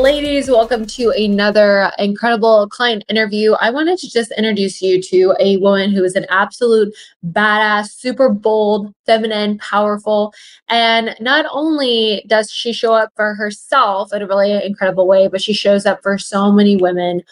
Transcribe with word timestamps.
ladies, 0.00 0.48
welcome 0.48 0.86
to 0.86 1.10
another 1.10 1.92
incredible 1.98 2.66
client 2.68 3.04
interview. 3.08 3.52
I 3.60 3.70
wanted 3.70 3.98
to 3.98 4.10
just 4.10 4.32
introduce 4.32 4.80
you 4.80 5.02
to 5.02 5.34
a 5.38 5.58
woman 5.58 5.92
who 5.92 6.02
is 6.02 6.16
an 6.16 6.24
absolute 6.30 6.94
badass, 7.26 7.90
super 7.90 8.30
bold, 8.30 8.94
feminine, 9.04 9.58
powerful. 9.58 10.32
And 10.68 11.14
not 11.20 11.44
only 11.52 12.24
does 12.26 12.50
she 12.50 12.72
show 12.72 12.94
up 12.94 13.12
for 13.16 13.34
herself 13.34 14.12
in 14.14 14.22
a 14.22 14.26
really 14.26 14.64
incredible 14.64 15.06
way, 15.06 15.28
but 15.28 15.42
she 15.42 15.52
shows 15.52 15.84
up 15.84 16.02
for 16.02 16.16
so 16.16 16.50
many 16.50 16.76
women 16.76 17.22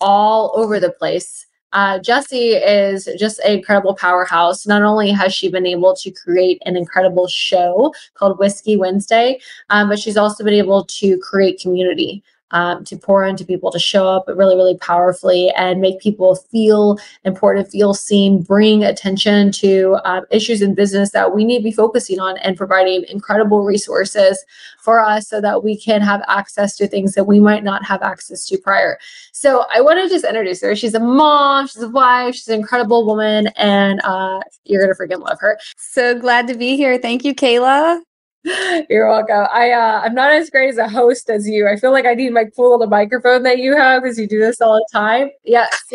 all 0.00 0.52
over 0.54 0.78
the 0.78 0.90
place. 0.90 1.46
Uh, 1.72 1.98
Jessie 1.98 2.50
is 2.50 3.08
just 3.18 3.38
an 3.40 3.52
incredible 3.52 3.94
powerhouse. 3.94 4.66
Not 4.66 4.82
only 4.82 5.10
has 5.10 5.34
she 5.34 5.48
been 5.48 5.66
able 5.66 5.94
to 5.96 6.10
create 6.10 6.60
an 6.66 6.76
incredible 6.76 7.26
show 7.28 7.94
called 8.14 8.38
Whiskey 8.38 8.76
Wednesday, 8.76 9.40
um, 9.70 9.88
but 9.88 9.98
she's 9.98 10.16
also 10.16 10.44
been 10.44 10.54
able 10.54 10.84
to 10.84 11.18
create 11.18 11.60
community 11.60 12.22
um, 12.52 12.84
to 12.84 12.96
pour 12.96 13.24
into 13.24 13.44
people, 13.44 13.70
to 13.70 13.78
show 13.78 14.08
up 14.08 14.24
really, 14.28 14.56
really 14.56 14.76
powerfully 14.78 15.50
and 15.56 15.80
make 15.80 16.00
people 16.00 16.36
feel 16.36 16.98
important, 17.24 17.70
feel 17.70 17.94
seen, 17.94 18.42
bring 18.42 18.84
attention 18.84 19.50
to 19.52 19.98
um, 20.04 20.24
issues 20.30 20.62
in 20.62 20.74
business 20.74 21.10
that 21.10 21.34
we 21.34 21.44
need 21.44 21.58
to 21.58 21.64
be 21.64 21.72
focusing 21.72 22.20
on 22.20 22.38
and 22.38 22.56
providing 22.56 23.04
incredible 23.08 23.64
resources 23.64 24.44
for 24.78 25.04
us 25.04 25.28
so 25.28 25.40
that 25.40 25.64
we 25.64 25.76
can 25.76 26.00
have 26.00 26.22
access 26.28 26.76
to 26.76 26.86
things 26.86 27.14
that 27.14 27.24
we 27.24 27.40
might 27.40 27.64
not 27.64 27.84
have 27.84 28.02
access 28.02 28.46
to 28.46 28.58
prior. 28.58 28.98
So 29.32 29.64
I 29.74 29.80
want 29.80 29.98
to 30.02 30.08
just 30.08 30.24
introduce 30.24 30.60
her. 30.62 30.76
She's 30.76 30.94
a 30.94 31.00
mom, 31.00 31.66
she's 31.66 31.82
a 31.82 31.88
wife, 31.88 32.34
she's 32.34 32.48
an 32.48 32.58
incredible 32.58 33.06
woman, 33.06 33.48
and 33.56 34.00
uh, 34.04 34.40
you're 34.64 34.82
going 34.84 34.94
to 34.94 35.00
freaking 35.00 35.22
love 35.22 35.38
her. 35.40 35.58
So 35.76 36.18
glad 36.18 36.46
to 36.48 36.54
be 36.54 36.76
here. 36.76 36.98
Thank 36.98 37.24
you, 37.24 37.34
Kayla. 37.34 38.02
You're 38.90 39.08
welcome. 39.08 39.46
I 39.52 39.70
uh, 39.70 40.00
I'm 40.04 40.14
not 40.14 40.32
as 40.32 40.50
great 40.50 40.70
as 40.70 40.78
a 40.78 40.88
host 40.88 41.30
as 41.30 41.48
you. 41.48 41.68
I 41.68 41.76
feel 41.76 41.92
like 41.92 42.06
I 42.06 42.14
need 42.14 42.32
my 42.32 42.44
cool 42.56 42.72
little 42.72 42.88
microphone 42.88 43.44
that 43.44 43.58
you 43.58 43.76
have 43.76 44.02
because 44.02 44.18
you 44.18 44.26
do 44.26 44.40
this 44.40 44.60
all 44.60 44.74
the 44.74 44.88
time. 44.92 45.30
Yeah, 45.44 45.68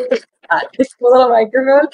this 0.77 0.93
cool 0.93 1.11
little 1.11 1.29
microphone. 1.29 1.89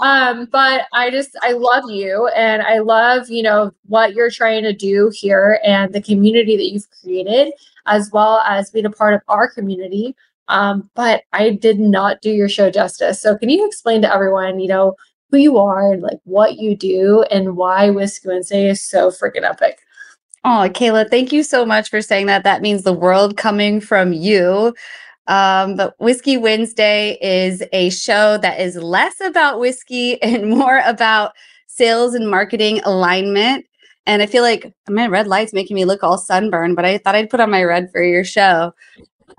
Um, 0.00 0.46
but 0.50 0.86
I 0.94 1.10
just 1.10 1.36
I 1.42 1.52
love 1.52 1.84
you 1.90 2.28
and 2.28 2.62
I 2.62 2.78
love 2.78 3.28
you 3.28 3.42
know 3.42 3.72
what 3.88 4.14
you're 4.14 4.30
trying 4.30 4.62
to 4.62 4.72
do 4.72 5.10
here 5.12 5.60
and 5.64 5.92
the 5.92 6.00
community 6.00 6.56
that 6.56 6.70
you've 6.70 6.88
created, 7.02 7.52
as 7.86 8.10
well 8.10 8.38
as 8.46 8.70
being 8.70 8.86
a 8.86 8.90
part 8.90 9.12
of 9.12 9.20
our 9.28 9.50
community. 9.50 10.16
Um, 10.48 10.88
but 10.94 11.24
I 11.34 11.50
did 11.50 11.78
not 11.78 12.22
do 12.22 12.30
your 12.30 12.48
show 12.48 12.70
justice. 12.70 13.20
So 13.20 13.36
can 13.36 13.50
you 13.50 13.66
explain 13.66 14.00
to 14.02 14.12
everyone, 14.12 14.60
you 14.60 14.68
know, 14.68 14.94
who 15.30 15.36
you 15.36 15.58
are 15.58 15.92
and 15.92 16.02
like 16.02 16.20
what 16.24 16.56
you 16.56 16.74
do 16.74 17.22
and 17.30 17.54
why 17.54 17.90
Whiskey 17.90 18.28
Wednesday 18.28 18.68
is 18.70 18.82
so 18.82 19.10
freaking 19.10 19.44
epic? 19.44 19.78
Oh, 20.44 20.70
Kayla, 20.72 21.10
thank 21.10 21.32
you 21.32 21.42
so 21.42 21.66
much 21.66 21.90
for 21.90 22.00
saying 22.00 22.26
that. 22.26 22.44
That 22.44 22.62
means 22.62 22.82
the 22.82 22.94
world 22.94 23.36
coming 23.36 23.80
from 23.80 24.12
you. 24.12 24.74
Um, 25.26 25.76
but 25.76 25.94
Whiskey 26.00 26.38
Wednesday 26.38 27.18
is 27.20 27.62
a 27.72 27.90
show 27.90 28.38
that 28.38 28.58
is 28.58 28.76
less 28.76 29.20
about 29.20 29.60
whiskey 29.60 30.20
and 30.22 30.48
more 30.48 30.82
about 30.86 31.32
sales 31.66 32.14
and 32.14 32.28
marketing 32.28 32.80
alignment. 32.84 33.66
And 34.06 34.22
I 34.22 34.26
feel 34.26 34.42
like 34.42 34.72
my 34.88 35.06
red 35.06 35.26
light's 35.26 35.52
making 35.52 35.74
me 35.74 35.84
look 35.84 36.02
all 36.02 36.16
sunburned, 36.16 36.74
but 36.74 36.86
I 36.86 36.98
thought 36.98 37.14
I'd 37.14 37.30
put 37.30 37.40
on 37.40 37.50
my 37.50 37.62
red 37.62 37.92
for 37.92 38.02
your 38.02 38.24
show. 38.24 38.72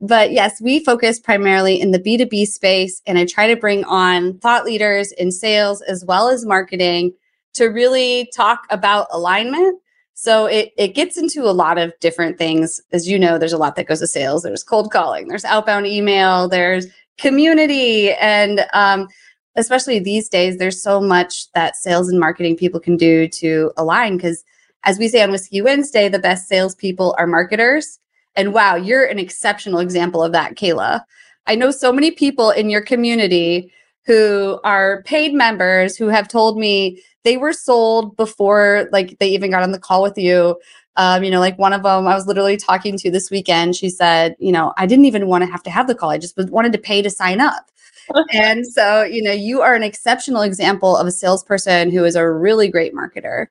but 0.00 0.30
yes, 0.30 0.60
we 0.60 0.84
focus 0.84 1.18
primarily 1.18 1.80
in 1.80 1.90
the 1.90 1.98
B2B 1.98 2.46
space, 2.46 3.02
and 3.06 3.18
I 3.18 3.24
try 3.24 3.48
to 3.48 3.56
bring 3.56 3.82
on 3.84 4.38
thought 4.38 4.64
leaders 4.64 5.10
in 5.12 5.32
sales 5.32 5.80
as 5.82 6.04
well 6.04 6.28
as 6.28 6.44
marketing 6.44 7.12
to 7.58 7.66
really 7.66 8.30
talk 8.34 8.66
about 8.70 9.06
alignment. 9.10 9.80
So 10.14 10.46
it, 10.46 10.72
it 10.76 10.94
gets 10.94 11.16
into 11.16 11.44
a 11.44 11.52
lot 11.52 11.78
of 11.78 11.92
different 12.00 12.38
things. 12.38 12.80
As 12.90 13.08
you 13.08 13.18
know, 13.18 13.38
there's 13.38 13.52
a 13.52 13.58
lot 13.58 13.76
that 13.76 13.86
goes 13.86 14.00
to 14.00 14.06
sales. 14.06 14.42
There's 14.42 14.64
cold 14.64 14.90
calling, 14.90 15.28
there's 15.28 15.44
outbound 15.44 15.86
email, 15.86 16.48
there's 16.48 16.86
community. 17.18 18.12
And 18.14 18.66
um, 18.72 19.06
especially 19.54 19.98
these 19.98 20.28
days, 20.28 20.58
there's 20.58 20.82
so 20.82 21.00
much 21.00 21.52
that 21.52 21.76
sales 21.76 22.08
and 22.08 22.18
marketing 22.18 22.56
people 22.56 22.80
can 22.80 22.96
do 22.96 23.28
to 23.28 23.70
align. 23.76 24.16
Because 24.16 24.44
as 24.84 24.98
we 24.98 25.08
say 25.08 25.22
on 25.22 25.30
Whiskey 25.30 25.62
Wednesday, 25.62 26.08
the 26.08 26.18
best 26.18 26.48
salespeople 26.48 27.14
are 27.18 27.26
marketers. 27.26 28.00
And 28.34 28.54
wow, 28.54 28.76
you're 28.76 29.04
an 29.04 29.18
exceptional 29.18 29.80
example 29.80 30.22
of 30.22 30.32
that, 30.32 30.54
Kayla. 30.54 31.04
I 31.46 31.54
know 31.54 31.70
so 31.70 31.92
many 31.92 32.10
people 32.10 32.50
in 32.50 32.70
your 32.70 32.82
community 32.82 33.72
who 34.08 34.58
are 34.64 35.02
paid 35.02 35.34
members 35.34 35.94
who 35.96 36.08
have 36.08 36.26
told 36.26 36.58
me 36.58 37.00
they 37.24 37.36
were 37.36 37.52
sold 37.52 38.16
before 38.16 38.88
like 38.90 39.18
they 39.18 39.28
even 39.28 39.50
got 39.50 39.62
on 39.62 39.70
the 39.70 39.78
call 39.78 40.02
with 40.02 40.16
you. 40.16 40.58
Um, 40.96 41.22
you 41.22 41.30
know, 41.30 41.40
like 41.40 41.58
one 41.58 41.74
of 41.74 41.82
them 41.82 42.08
I 42.08 42.14
was 42.14 42.26
literally 42.26 42.56
talking 42.56 42.96
to 42.96 43.10
this 43.10 43.30
weekend. 43.30 43.76
She 43.76 43.90
said, 43.90 44.34
you 44.38 44.50
know, 44.50 44.72
I 44.78 44.86
didn't 44.86 45.04
even 45.04 45.28
want 45.28 45.44
to 45.44 45.50
have 45.50 45.62
to 45.64 45.70
have 45.70 45.86
the 45.86 45.94
call. 45.94 46.08
I 46.08 46.16
just 46.16 46.38
wanted 46.38 46.72
to 46.72 46.78
pay 46.78 47.02
to 47.02 47.10
sign 47.10 47.38
up. 47.38 47.70
and 48.32 48.66
so, 48.66 49.02
you 49.02 49.22
know, 49.22 49.30
you 49.30 49.60
are 49.60 49.74
an 49.74 49.82
exceptional 49.82 50.40
example 50.40 50.96
of 50.96 51.06
a 51.06 51.12
salesperson 51.12 51.90
who 51.90 52.02
is 52.06 52.16
a 52.16 52.28
really 52.28 52.68
great 52.68 52.94
marketer. 52.94 53.48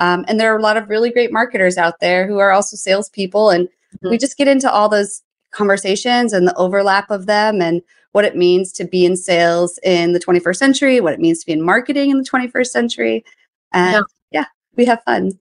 Um, 0.00 0.24
and 0.26 0.40
there 0.40 0.52
are 0.52 0.58
a 0.58 0.62
lot 0.62 0.76
of 0.76 0.88
really 0.88 1.12
great 1.12 1.32
marketers 1.32 1.78
out 1.78 2.00
there 2.00 2.26
who 2.26 2.38
are 2.38 2.50
also 2.50 2.76
salespeople. 2.76 3.50
And 3.50 3.68
mm-hmm. 3.68 4.10
we 4.10 4.18
just 4.18 4.36
get 4.36 4.48
into 4.48 4.70
all 4.70 4.88
those 4.88 5.22
conversations 5.52 6.32
and 6.32 6.48
the 6.48 6.56
overlap 6.56 7.10
of 7.12 7.26
them 7.26 7.62
and 7.62 7.80
what 8.12 8.24
it 8.24 8.36
means 8.36 8.72
to 8.72 8.84
be 8.84 9.04
in 9.04 9.16
sales 9.16 9.78
in 9.82 10.12
the 10.12 10.20
21st 10.20 10.56
century, 10.56 11.00
what 11.00 11.12
it 11.12 11.20
means 11.20 11.40
to 11.40 11.46
be 11.46 11.52
in 11.52 11.62
marketing 11.62 12.10
in 12.10 12.18
the 12.18 12.28
21st 12.28 12.66
century. 12.66 13.24
And 13.72 14.04
yeah, 14.32 14.40
yeah 14.40 14.44
we 14.76 14.84
have 14.86 15.02
fun. 15.04 15.32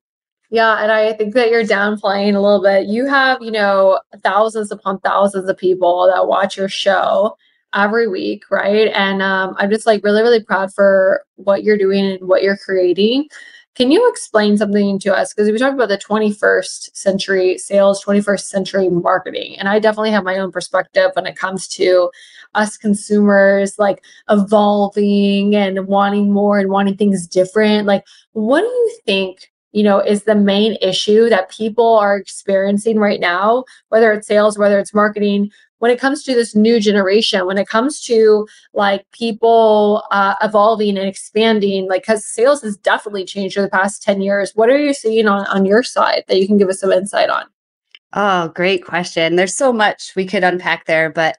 Yeah, 0.52 0.82
and 0.82 0.92
I 0.92 1.14
think 1.14 1.36
that 1.36 1.52
you're 1.52 1.64
downplaying 1.64 2.36
a 2.36 2.40
little 2.40 2.62
bit. 2.62 2.88
You 2.88 3.06
have, 3.06 3.40
you 3.42 3.52
know, 3.52 4.00
thousands 4.24 4.72
upon 4.72 5.00
thousands 5.00 5.48
of 5.48 5.58
people 5.58 6.12
that 6.12 6.28
watch 6.28 6.58
your 6.58 6.70
show 6.70 7.38
every 7.76 8.08
week, 8.08 8.50
right? 8.50 8.88
And 8.94 9.22
um, 9.22 9.56
I'm 9.60 9.70
just 9.70 9.86
like 9.86 10.04
really, 10.04 10.24
really 10.24 10.44
proud 10.44 10.74
for 10.74 11.24
what 11.36 11.64
you're 11.64 11.78
doing 11.78 12.04
and 12.04 12.28
what 12.28 12.42
you're 12.42 12.58
creating. 12.58 13.30
Can 13.76 13.92
you 13.92 14.10
explain 14.10 14.58
something 14.58 15.00
to 15.00 15.16
us? 15.16 15.34
Because 15.34 15.52
we 15.52 15.58
talked 15.60 15.76
about 15.76 15.90
the 15.90 16.00
21st 16.00 16.96
century 16.96 17.58
sales, 17.60 18.04
21st 18.04 18.42
century 18.42 18.90
marketing, 18.90 19.56
and 19.58 19.70
I 19.70 19.80
definitely 19.80 20.12
have 20.12 20.24
my 20.24 20.38
own 20.38 20.52
perspective 20.52 21.12
when 21.14 21.28
it 21.28 21.38
comes 21.38 21.68
to 21.70 22.10
us 22.56 22.78
consumers 22.78 23.78
like 23.78 24.04
evolving 24.30 25.56
and 25.56 25.88
wanting 25.88 26.32
more 26.32 26.60
and 26.60 26.70
wanting 26.70 26.98
things 26.98 27.28
different. 27.28 27.88
Like, 27.88 28.06
what 28.34 28.62
do 28.62 28.68
you 28.68 29.00
think 29.06 29.50
you 29.72 29.84
know, 29.84 30.00
is 30.00 30.24
the 30.24 30.36
main 30.36 30.78
issue 30.82 31.30
that 31.30 31.52
people 31.52 31.98
are 31.98 32.18
experiencing 32.18 32.98
right 32.98 33.20
now, 33.20 33.64
whether 33.90 34.12
it's 34.12 34.28
sales, 34.28 34.58
whether 34.58 34.80
it's 34.80 34.94
marketing, 34.94 35.52
when 35.80 35.92
it 35.92 36.00
comes 36.00 36.24
to 36.24 36.34
this 36.34 36.56
new 36.56 36.80
generation, 36.80 37.46
when 37.46 37.58
it 37.58 37.68
comes 37.68 38.02
to 38.02 38.48
like 38.74 39.10
people 39.12 40.04
uh, 40.12 40.36
evolving 40.42 40.98
and 40.98 41.08
expanding, 41.08 41.88
like 41.88 42.04
because 42.04 42.26
sales 42.26 42.62
has 42.62 42.78
definitely 42.78 43.26
changed 43.26 43.58
over 43.58 43.68
the 43.68 43.72
past 43.72 44.04
10 44.04 44.22
years. 44.22 44.52
What 44.56 44.70
are 44.70 44.78
you 44.78 44.94
seeing 44.94 45.28
on, 45.28 45.46
on 45.48 45.66
your 45.66 45.84
side 45.84 46.24
that 46.28 46.40
you 46.40 46.48
can 46.48 46.58
give 46.58 46.70
us 46.70 46.82
some 46.82 46.92
insight 46.92 47.30
on? 47.30 47.46
Oh, 48.14 48.50
great 48.50 48.84
question. 48.84 49.36
There's 49.36 49.56
so 49.56 49.72
much 49.72 50.14
we 50.16 50.26
could 50.26 50.44
unpack 50.44 50.86
there, 50.86 51.10
but 51.10 51.38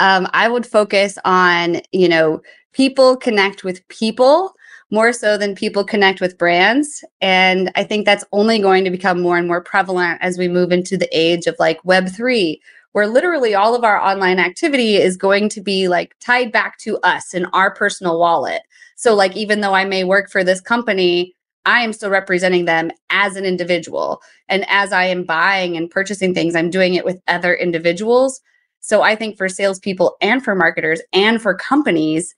um, 0.00 0.26
I 0.32 0.48
would 0.48 0.66
focus 0.66 1.18
on, 1.24 1.80
you 1.92 2.08
know, 2.08 2.42
people 2.72 3.16
connect 3.16 3.62
with 3.62 3.86
people 3.88 4.54
more 4.90 5.12
so 5.12 5.36
than 5.38 5.54
people 5.54 5.84
connect 5.84 6.20
with 6.20 6.38
brands. 6.38 7.04
And 7.20 7.70
I 7.76 7.84
think 7.84 8.04
that's 8.04 8.24
only 8.32 8.58
going 8.58 8.82
to 8.84 8.90
become 8.90 9.20
more 9.20 9.38
and 9.38 9.46
more 9.46 9.62
prevalent 9.62 10.18
as 10.20 10.36
we 10.36 10.48
move 10.48 10.72
into 10.72 10.96
the 10.96 11.08
age 11.16 11.46
of 11.46 11.54
like 11.60 11.80
Web3, 11.82 12.58
where 12.92 13.06
literally 13.06 13.54
all 13.54 13.76
of 13.76 13.84
our 13.84 14.00
online 14.00 14.40
activity 14.40 14.96
is 14.96 15.16
going 15.16 15.48
to 15.50 15.60
be 15.60 15.86
like 15.86 16.16
tied 16.18 16.50
back 16.50 16.78
to 16.78 16.98
us 16.98 17.34
in 17.34 17.44
our 17.46 17.72
personal 17.72 18.18
wallet. 18.18 18.62
So, 18.96 19.14
like, 19.14 19.36
even 19.36 19.60
though 19.60 19.74
I 19.74 19.84
may 19.84 20.04
work 20.04 20.30
for 20.30 20.42
this 20.42 20.60
company, 20.60 21.34
I 21.66 21.82
am 21.82 21.92
still 21.92 22.10
representing 22.10 22.64
them 22.64 22.90
as 23.10 23.36
an 23.36 23.44
individual. 23.44 24.20
And 24.48 24.64
as 24.68 24.92
I 24.92 25.04
am 25.04 25.24
buying 25.24 25.76
and 25.76 25.90
purchasing 25.90 26.34
things, 26.34 26.56
I'm 26.56 26.70
doing 26.70 26.94
it 26.94 27.04
with 27.04 27.22
other 27.28 27.54
individuals. 27.54 28.40
So, 28.80 29.02
I 29.02 29.14
think 29.14 29.36
for 29.36 29.48
salespeople 29.48 30.16
and 30.20 30.42
for 30.42 30.54
marketers 30.54 31.00
and 31.12 31.40
for 31.40 31.54
companies, 31.54 32.34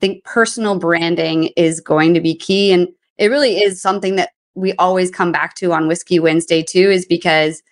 I 0.00 0.06
think 0.06 0.24
personal 0.24 0.78
branding 0.78 1.50
is 1.56 1.80
going 1.80 2.14
to 2.14 2.20
be 2.20 2.34
key. 2.34 2.72
And 2.72 2.88
it 3.18 3.28
really 3.28 3.58
is 3.58 3.80
something 3.80 4.16
that 4.16 4.30
we 4.54 4.72
always 4.74 5.10
come 5.10 5.32
back 5.32 5.54
to 5.56 5.72
on 5.72 5.88
Whiskey 5.88 6.18
Wednesday, 6.18 6.62
too, 6.62 6.90
is 6.90 7.06
because 7.06 7.62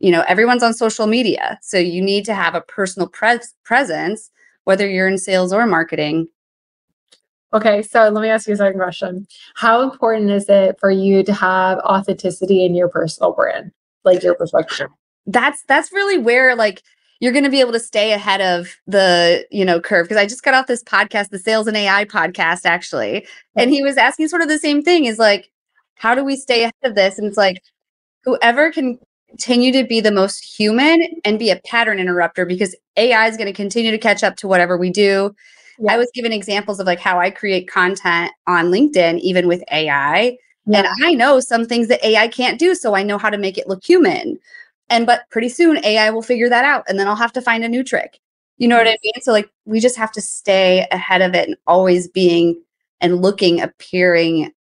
you 0.00 0.10
know 0.10 0.24
everyone's 0.28 0.62
on 0.62 0.74
social 0.74 1.06
media. 1.06 1.58
So 1.62 1.78
you 1.78 2.02
need 2.02 2.24
to 2.26 2.34
have 2.34 2.54
a 2.54 2.60
personal 2.62 3.08
pres- 3.08 3.54
presence 3.64 4.30
whether 4.68 4.86
you're 4.86 5.08
in 5.08 5.16
sales 5.16 5.50
or 5.50 5.66
marketing. 5.66 6.28
Okay 7.54 7.80
so 7.80 8.10
let 8.10 8.20
me 8.20 8.28
ask 8.28 8.46
you 8.46 8.52
a 8.52 8.56
second 8.58 8.78
question. 8.78 9.26
How 9.56 9.80
important 9.80 10.30
is 10.30 10.46
it 10.50 10.78
for 10.78 10.90
you 10.90 11.22
to 11.22 11.32
have 11.32 11.78
authenticity 11.78 12.66
in 12.66 12.74
your 12.74 12.88
personal 12.88 13.32
brand 13.32 13.72
like 14.04 14.22
your 14.22 14.34
perspective? 14.34 14.90
That's 15.26 15.64
that's 15.68 15.90
really 15.90 16.18
where 16.18 16.54
like 16.54 16.82
you're 17.20 17.32
going 17.32 17.44
to 17.44 17.50
be 17.50 17.60
able 17.60 17.72
to 17.72 17.80
stay 17.80 18.12
ahead 18.12 18.40
of 18.40 18.76
the 18.86 19.46
you 19.50 19.64
know 19.64 19.80
curve 19.80 20.04
because 20.04 20.16
i 20.16 20.26
just 20.26 20.42
got 20.42 20.54
off 20.54 20.66
this 20.66 20.84
podcast 20.84 21.30
the 21.30 21.38
sales 21.38 21.66
and 21.66 21.76
ai 21.76 22.04
podcast 22.04 22.60
actually 22.64 23.24
oh. 23.26 23.62
and 23.62 23.70
he 23.70 23.82
was 23.82 23.96
asking 23.96 24.28
sort 24.28 24.42
of 24.42 24.48
the 24.48 24.58
same 24.58 24.82
thing 24.82 25.04
is 25.04 25.18
like 25.18 25.50
how 25.96 26.14
do 26.14 26.24
we 26.24 26.36
stay 26.36 26.62
ahead 26.62 26.74
of 26.84 26.94
this 26.94 27.18
and 27.18 27.26
it's 27.26 27.36
like 27.36 27.62
whoever 28.24 28.70
can 28.70 28.98
continue 29.28 29.72
to 29.72 29.84
be 29.84 30.00
the 30.00 30.10
most 30.10 30.42
human 30.42 31.02
and 31.24 31.38
be 31.38 31.50
a 31.50 31.60
pattern 31.64 31.98
interrupter 31.98 32.46
because 32.46 32.74
AI 32.96 33.28
is 33.28 33.36
going 33.36 33.46
to 33.46 33.52
continue 33.52 33.90
to 33.90 33.98
catch 33.98 34.22
up 34.22 34.36
to 34.36 34.48
whatever 34.48 34.76
we 34.76 34.90
do. 34.90 35.34
I 35.88 35.96
was 35.96 36.10
given 36.12 36.32
examples 36.32 36.80
of 36.80 36.86
like 36.86 36.98
how 36.98 37.20
I 37.20 37.30
create 37.30 37.70
content 37.70 38.32
on 38.46 38.66
LinkedIn, 38.66 39.20
even 39.20 39.46
with 39.46 39.62
AI. 39.70 40.36
Yeah. 40.66 40.78
And 40.78 40.88
I 41.04 41.14
know 41.14 41.38
some 41.38 41.66
things 41.66 41.86
that 41.88 42.04
AI 42.04 42.26
can't 42.26 42.58
do. 42.58 42.74
So 42.74 42.96
I 42.96 43.02
know 43.04 43.16
how 43.16 43.30
to 43.30 43.38
make 43.38 43.58
it 43.58 43.68
look 43.68 43.84
human. 43.84 44.38
And 44.90 45.06
but 45.06 45.22
pretty 45.30 45.48
soon 45.48 45.84
AI 45.84 46.10
will 46.10 46.22
figure 46.22 46.48
that 46.48 46.64
out. 46.64 46.84
And 46.88 46.98
then 46.98 47.08
I'll 47.08 47.16
have 47.16 47.32
to 47.34 47.42
find 47.42 47.64
a 47.64 47.68
new 47.68 47.84
trick. 47.84 48.20
You 48.56 48.68
know 48.68 48.76
what 48.76 48.86
mm. 48.86 48.92
I 48.92 48.96
mean? 49.02 49.22
So 49.22 49.32
like 49.32 49.50
we 49.64 49.80
just 49.80 49.96
have 49.96 50.12
to 50.12 50.20
stay 50.20 50.86
ahead 50.90 51.22
of 51.22 51.34
it 51.34 51.48
and 51.48 51.56
always 51.66 52.08
being 52.08 52.60
and 53.00 53.22
looking, 53.22 53.60
appearing 53.60 54.52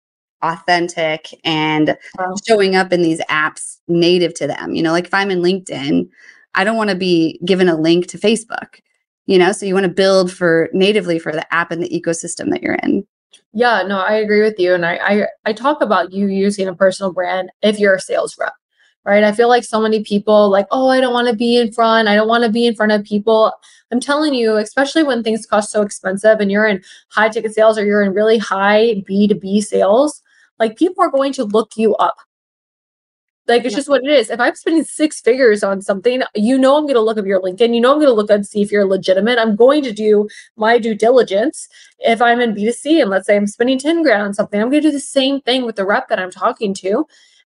authentic 0.43 1.29
and 1.45 1.97
wow. 2.19 2.35
showing 2.47 2.77
up 2.77 2.93
in 2.93 3.03
these 3.03 3.21
apps 3.23 3.79
native 3.89 4.35
to 4.35 4.47
them. 4.47 4.75
You 4.75 4.83
know, 4.83 4.93
like 4.93 5.07
if 5.07 5.15
I'm 5.15 5.31
in 5.31 5.41
LinkedIn, 5.41 6.09
I 6.55 6.65
don't 6.65 6.77
want 6.77 6.91
to 6.91 6.97
be 6.97 7.41
given 7.45 7.69
a 7.69 7.77
link 7.77 8.07
to 8.09 8.19
Facebook. 8.19 8.81
You 9.27 9.39
know, 9.39 9.51
so 9.53 9.67
you 9.67 9.75
want 9.75 9.85
to 9.85 9.93
build 9.93 10.33
for 10.33 10.69
natively 10.73 11.19
for 11.19 11.33
the 11.33 11.53
app 11.53 11.73
and 11.73 11.83
the 11.83 11.89
ecosystem 11.89 12.51
that 12.51 12.63
you're 12.63 12.79
in. 12.83 13.05
Yeah, 13.53 13.83
no, 13.83 13.99
I 13.99 14.15
agree 14.15 14.43
with 14.43 14.59
you. 14.59 14.73
And 14.73 14.87
I, 14.87 14.97
I 14.97 15.27
I 15.47 15.53
talk 15.53 15.81
about 15.81 16.13
you 16.13 16.27
using 16.27 16.69
a 16.69 16.75
personal 16.75 17.13
brand 17.13 17.51
if 17.63 17.79
you're 17.79 17.95
a 17.95 18.01
sales 18.01 18.37
rep. 18.39 18.53
Right. 19.07 19.23
I 19.23 19.31
feel 19.31 19.49
like 19.49 19.63
so 19.63 19.81
many 19.81 20.03
people 20.03 20.51
like, 20.51 20.67
oh, 20.73 20.89
I 20.89 21.01
don't 21.01 21.13
want 21.13 21.29
to 21.29 21.37
be 21.37 21.57
in 21.57 21.73
front. 21.73 22.09
I 22.09 22.17
don't 22.17 22.27
want 22.27 22.43
to 22.43 22.51
be 22.51 22.67
in 22.67 22.75
front 22.75 22.91
of 22.91 23.05
people. 23.05 23.53
I'm 23.93 24.01
telling 24.01 24.35
you, 24.35 24.57
especially 24.57 25.05
when 25.05 25.23
things 25.23 25.47
cost 25.47 25.71
so 25.71 25.83
expensive 25.83 26.41
and 26.41 26.51
you're 26.51 26.67
in 26.67 26.83
high 27.11 27.29
ticket 27.29 27.55
sales 27.55 27.79
or 27.79 27.87
you're 27.87 28.03
in 28.03 28.15
really 28.15 28.39
high 28.39 29.05
B2B 29.09 29.63
sales, 29.63 30.21
like 30.59 30.77
people 30.77 31.05
are 31.05 31.11
going 31.11 31.33
to 31.35 31.45
look 31.45 31.77
you 31.77 31.95
up. 31.97 32.17
Like 33.47 33.65
it's 33.65 33.75
yeah. 33.75 33.79
just 33.79 33.89
what 33.89 34.03
it 34.03 34.11
is. 34.11 34.29
If 34.29 34.41
I'm 34.41 34.57
spending 34.57 34.83
six 34.83 35.21
figures 35.21 35.63
on 35.63 35.81
something, 35.83 36.23
you 36.35 36.59
know 36.59 36.77
I'm 36.77 36.83
going 36.83 36.95
to 36.95 37.01
look 37.01 37.17
up 37.17 37.27
your 37.27 37.41
LinkedIn. 37.41 37.77
You 37.77 37.81
know 37.81 37.93
I'm 37.93 37.99
going 37.99 38.09
to 38.09 38.13
look 38.13 38.29
and 38.29 38.45
see 38.45 38.61
if 38.61 38.73
you're 38.73 38.85
legitimate. 38.85 39.39
I'm 39.39 39.55
going 39.55 39.85
to 39.85 39.93
do 39.93 40.29
my 40.57 40.79
due 40.79 40.97
diligence. 40.97 41.69
If 42.01 42.21
I'm 42.21 42.41
in 42.41 42.57
B2C 42.57 43.01
and 43.01 43.11
let's 43.11 43.27
say 43.27 43.37
I'm 43.37 43.47
spending 43.47 43.79
10 43.79 44.03
grand 44.03 44.23
on 44.23 44.35
something, 44.35 44.61
I'm 44.61 44.69
going 44.69 44.83
to 44.83 44.89
do 44.89 44.93
the 44.93 44.99
same 44.99 45.41
thing 45.43 45.65
with 45.65 45.77
the 45.77 45.87
rep 45.87 46.09
that 46.09 46.19
I'm 46.19 46.33
talking 46.33 46.75
to. 46.75 47.07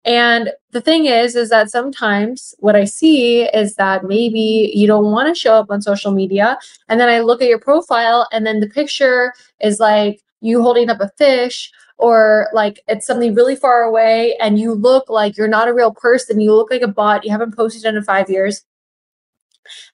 And 0.07 0.51
the 0.71 0.79
thing 0.79 1.05
is, 1.05 1.35
is 1.35 1.49
that 1.49 1.69
sometimes 1.69 2.55
what 2.59 2.77
I 2.77 2.85
see 2.85 3.43
is 3.43 3.75
that 3.75 4.05
maybe 4.05 4.71
you 4.73 4.87
don't 4.87 5.11
want 5.11 5.27
to 5.27 5.39
show 5.39 5.55
up 5.55 5.67
on 5.69 5.81
social 5.81 6.11
media. 6.13 6.57
And 6.87 6.99
then 6.99 7.09
I 7.09 7.19
look 7.19 7.41
at 7.41 7.49
your 7.49 7.59
profile 7.59 8.27
and 8.31 8.45
then 8.47 8.61
the 8.61 8.69
picture 8.69 9.33
is 9.61 9.81
like 9.81 10.21
you 10.39 10.61
holding 10.61 10.89
up 10.89 11.01
a 11.01 11.11
fish 11.17 11.71
or 11.97 12.47
like 12.53 12.79
it's 12.87 13.05
something 13.05 13.35
really 13.35 13.55
far 13.57 13.83
away 13.83 14.37
and 14.39 14.57
you 14.59 14.73
look 14.73 15.09
like 15.09 15.35
you're 15.35 15.47
not 15.47 15.67
a 15.67 15.73
real 15.73 15.93
person, 15.93 16.39
you 16.39 16.55
look 16.55 16.71
like 16.71 16.83
a 16.83 16.87
bot, 16.87 17.25
you 17.25 17.31
haven't 17.31 17.55
posted 17.55 17.83
in 17.83 18.01
five 18.03 18.29
years. 18.29 18.63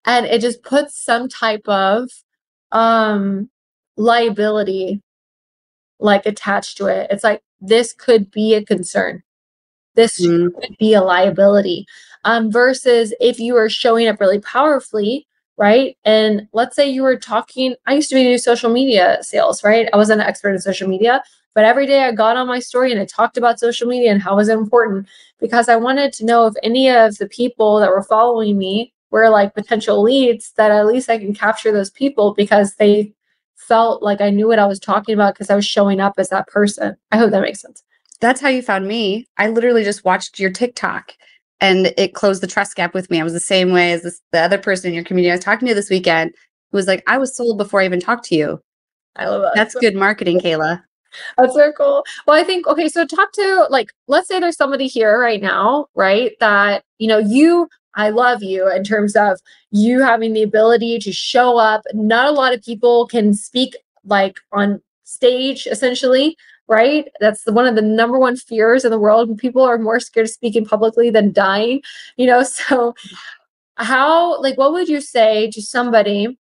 And 0.05 0.25
it 0.27 0.41
just 0.41 0.63
puts 0.63 0.95
some 1.03 1.27
type 1.27 1.67
of 1.67 2.09
um 2.71 3.49
liability 3.97 5.01
like 5.99 6.25
attached 6.25 6.77
to 6.77 6.87
it. 6.87 7.07
It's 7.11 7.23
like 7.23 7.41
this 7.61 7.93
could 7.93 8.31
be 8.31 8.55
a 8.55 8.63
concern. 8.65 9.23
This 9.95 10.25
mm. 10.25 10.53
could 10.53 10.77
be 10.77 10.93
a 10.93 11.01
liability. 11.01 11.85
Um, 12.25 12.51
versus 12.51 13.13
if 13.19 13.39
you 13.39 13.57
are 13.57 13.69
showing 13.69 14.07
up 14.07 14.19
really 14.21 14.39
powerfully, 14.39 15.27
right? 15.57 15.97
And 16.05 16.47
let's 16.53 16.75
say 16.75 16.89
you 16.89 17.03
were 17.03 17.17
talking, 17.17 17.75
I 17.85 17.95
used 17.95 18.09
to 18.09 18.15
be 18.15 18.37
social 18.37 18.71
media 18.71 19.19
sales, 19.21 19.63
right? 19.63 19.89
I 19.91 19.97
wasn't 19.97 20.21
an 20.21 20.27
expert 20.27 20.51
in 20.51 20.59
social 20.59 20.87
media, 20.87 21.21
but 21.53 21.65
every 21.65 21.85
day 21.85 22.03
I 22.03 22.11
got 22.11 22.37
on 22.37 22.47
my 22.47 22.59
story 22.59 22.91
and 22.91 22.99
I 22.99 23.05
talked 23.05 23.37
about 23.37 23.59
social 23.59 23.87
media 23.87 24.11
and 24.11 24.21
how 24.21 24.37
was 24.37 24.49
it 24.49 24.57
important 24.57 25.07
because 25.39 25.69
I 25.69 25.75
wanted 25.75 26.13
to 26.13 26.25
know 26.25 26.47
if 26.47 26.55
any 26.63 26.89
of 26.89 27.17
the 27.17 27.27
people 27.27 27.79
that 27.79 27.89
were 27.89 28.03
following 28.03 28.57
me 28.57 28.93
were 29.11 29.29
like 29.29 29.53
potential 29.53 30.01
leads 30.01 30.53
that 30.53 30.71
at 30.71 30.87
least 30.87 31.09
I 31.09 31.19
can 31.19 31.33
capture 31.35 31.71
those 31.71 31.91
people 31.91 32.33
because 32.33 32.75
they 32.75 33.13
felt 33.55 34.01
like 34.01 34.21
I 34.21 34.31
knew 34.31 34.47
what 34.47 34.59
I 34.59 34.65
was 34.65 34.79
talking 34.79 35.13
about 35.13 35.35
because 35.35 35.49
I 35.49 35.55
was 35.55 35.65
showing 35.65 35.99
up 35.99 36.15
as 36.17 36.29
that 36.29 36.47
person. 36.47 36.95
I 37.11 37.17
hope 37.17 37.31
that 37.31 37.41
makes 37.41 37.61
sense. 37.61 37.83
That's 38.23 38.39
how 38.39 38.47
you 38.47 38.61
found 38.61 38.87
me. 38.87 39.27
I 39.37 39.49
literally 39.49 39.83
just 39.83 40.05
watched 40.05 40.39
your 40.39 40.49
TikTok 40.49 41.11
and 41.59 41.93
it 41.97 42.13
closed 42.13 42.41
the 42.41 42.47
trust 42.47 42.73
gap 42.77 42.93
with 42.93 43.11
me. 43.11 43.19
I 43.19 43.23
was 43.23 43.33
the 43.33 43.39
same 43.41 43.73
way 43.73 43.91
as 43.91 44.03
this, 44.03 44.21
the 44.31 44.39
other 44.39 44.57
person 44.57 44.87
in 44.87 44.93
your 44.93 45.03
community 45.03 45.29
I 45.29 45.35
was 45.35 45.43
talking 45.43 45.67
to 45.67 45.73
this 45.73 45.89
weekend 45.89 46.33
who 46.71 46.77
was 46.77 46.87
like, 46.87 47.03
I 47.05 47.17
was 47.17 47.35
sold 47.35 47.57
before 47.57 47.81
I 47.81 47.85
even 47.85 47.99
talked 47.99 48.23
to 48.27 48.35
you. 48.35 48.61
I 49.17 49.27
love 49.27 49.41
that. 49.41 49.51
That's 49.55 49.75
good 49.75 49.93
marketing, 49.93 50.39
Kayla. 50.39 50.81
That's 51.37 51.53
so 51.53 51.73
cool. 51.73 52.05
Well, 52.25 52.39
I 52.39 52.43
think, 52.43 52.65
okay, 52.65 52.87
so 52.87 53.05
talk 53.05 53.33
to 53.33 53.67
like, 53.69 53.89
let's 54.07 54.29
say 54.29 54.39
there's 54.39 54.55
somebody 54.55 54.87
here 54.87 55.19
right 55.19 55.41
now, 55.41 55.87
right? 55.93 56.31
That, 56.39 56.85
you 56.99 57.09
know, 57.09 57.19
you, 57.19 57.67
I 57.95 58.09
love 58.09 58.41
you 58.41 58.71
in 58.71 58.85
terms 58.85 59.17
of 59.17 59.37
you 59.71 60.01
having 60.01 60.31
the 60.31 60.43
ability 60.43 60.99
to 60.99 61.11
show 61.11 61.57
up. 61.57 61.81
Not 61.93 62.29
a 62.29 62.31
lot 62.31 62.53
of 62.53 62.63
people 62.63 63.05
can 63.05 63.33
speak 63.33 63.75
like 64.05 64.37
on 64.53 64.81
stage, 65.03 65.67
essentially, 65.67 66.37
right? 66.73 67.07
That's 67.19 67.45
one 67.45 67.67
of 67.67 67.75
the 67.75 67.81
number 67.81 68.17
one 68.17 68.35
fears 68.35 68.83
in 68.83 68.91
the 68.91 68.99
world. 68.99 69.37
People 69.37 69.61
are 69.61 69.77
more 69.77 69.99
scared 69.99 70.25
of 70.25 70.31
speaking 70.31 70.65
publicly 70.65 71.09
than 71.09 71.31
dying, 71.31 71.81
you 72.17 72.25
know? 72.25 72.43
So, 72.53 72.95
how, 73.77 74.39
like, 74.41 74.57
what 74.57 74.71
would 74.73 74.87
you 74.87 75.01
say 75.01 75.49
to 75.51 75.61
somebody 75.61 76.37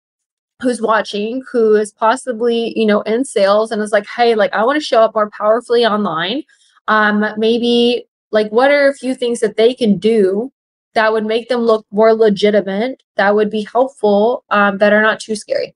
who's 0.62 0.82
watching 0.82 1.42
who 1.52 1.76
is 1.76 1.92
possibly 1.92 2.74
you 2.78 2.86
know 2.86 3.02
in 3.02 3.24
sales 3.24 3.72
and 3.72 3.82
is 3.82 3.92
like 3.92 4.06
hey 4.08 4.36
like 4.36 4.52
i 4.54 4.64
want 4.64 4.76
to 4.76 4.86
show 4.86 5.02
up 5.02 5.16
more 5.16 5.30
powerfully 5.30 5.86
online 5.86 6.44
um 6.88 7.26
maybe 7.38 8.06
like 8.32 8.52
what 8.52 8.70
are 8.72 8.90
a 8.90 8.94
few 8.94 9.16
things 9.16 9.40
that 9.40 9.56
they 9.56 9.74
can 9.74 9.98
do 9.98 10.52
that 10.96 11.14
would 11.14 11.26
make 11.26 11.48
them 11.48 11.62
look 11.62 11.86
more 11.92 12.14
legitimate 12.14 13.02
that 13.16 13.36
would 13.36 13.50
be 13.50 13.66
helpful 13.72 14.44
um, 14.50 14.78
that 14.80 14.92
are 14.92 15.02
not 15.02 15.20
too 15.20 15.36
scary 15.36 15.74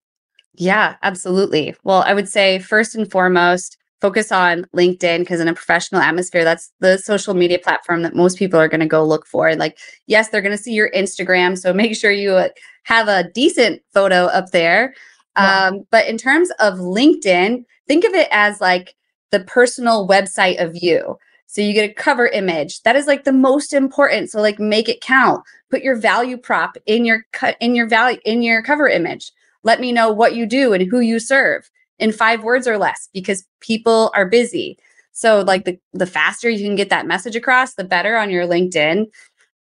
yeah 0.56 0.96
absolutely 1.02 1.74
well 1.84 2.04
i 2.04 2.14
would 2.14 2.28
say 2.28 2.60
first 2.60 2.94
and 2.94 3.10
foremost 3.10 3.78
focus 4.04 4.34
on 4.34 4.66
LinkedIn 4.76 5.20
because 5.20 5.40
in 5.40 5.48
a 5.48 5.54
professional 5.54 6.02
atmosphere, 6.02 6.44
that's 6.44 6.74
the 6.82 6.98
social 6.98 7.34
media 7.34 7.58
platform 7.58 8.02
that 8.02 8.14
most 8.14 8.38
people 8.38 8.60
are 8.60 8.68
going 8.68 8.82
to 8.82 8.86
go 8.86 9.02
look 9.02 9.26
for. 9.26 9.56
Like, 9.56 9.78
yes, 10.08 10.28
they're 10.28 10.42
going 10.42 10.58
to 10.58 10.62
see 10.62 10.74
your 10.74 10.92
Instagram, 10.92 11.58
so 11.58 11.74
make 11.74 11.96
sure 11.96 12.12
you 12.12 12.34
uh, 12.34 12.50
have 12.84 13.08
a 13.08 13.30
decent 13.32 13.82
photo 13.94 14.26
up 14.26 14.52
there. 14.52 14.94
Yeah. 15.38 15.68
Um, 15.68 15.88
but 15.90 16.06
in 16.06 16.18
terms 16.18 16.52
of 16.60 16.80
LinkedIn, 16.80 17.64
think 17.88 18.04
of 18.04 18.14
it 18.14 18.28
as 18.30 18.60
like 18.60 18.94
the 19.32 19.40
personal 19.40 20.06
website 20.06 20.62
of 20.62 20.76
you. 20.76 21.18
So 21.48 21.62
you 21.62 21.74
get 21.74 21.90
a 21.90 21.94
cover 21.94 22.28
image. 22.28 22.82
That 22.84 22.98
is 22.98 23.08
like 23.08 23.24
the 23.24 23.32
most 23.32 23.72
important. 23.72 24.32
So 24.32 24.42
like 24.42 24.60
make 24.60 24.90
it 24.90 25.00
count. 25.00 25.46
Put 25.72 25.82
your 25.82 25.96
value 25.96 26.36
prop 26.36 26.76
in 26.86 27.06
your 27.06 27.26
cut 27.32 27.56
in 27.62 27.74
your 27.74 27.88
value 27.88 28.20
in 28.26 28.42
your 28.42 28.62
cover 28.64 28.90
image. 28.90 29.32
Let 29.64 29.80
me 29.80 29.94
know 29.94 30.12
what 30.12 30.36
you 30.36 30.46
do 30.46 30.74
and 30.74 30.86
who 30.90 31.00
you 31.00 31.20
serve 31.20 31.70
in 32.04 32.12
five 32.12 32.44
words 32.44 32.68
or 32.68 32.78
less 32.78 33.08
because 33.14 33.48
people 33.62 34.12
are 34.14 34.28
busy. 34.28 34.78
So 35.14 35.40
like 35.40 35.64
the 35.64 35.80
the 35.94 36.06
faster 36.06 36.50
you 36.50 36.68
can 36.68 36.76
get 36.76 36.90
that 36.90 37.08
message 37.08 37.38
across, 37.38 37.76
the 37.76 37.86
better 37.86 38.18
on 38.18 38.30
your 38.30 38.46
LinkedIn. 38.46 39.06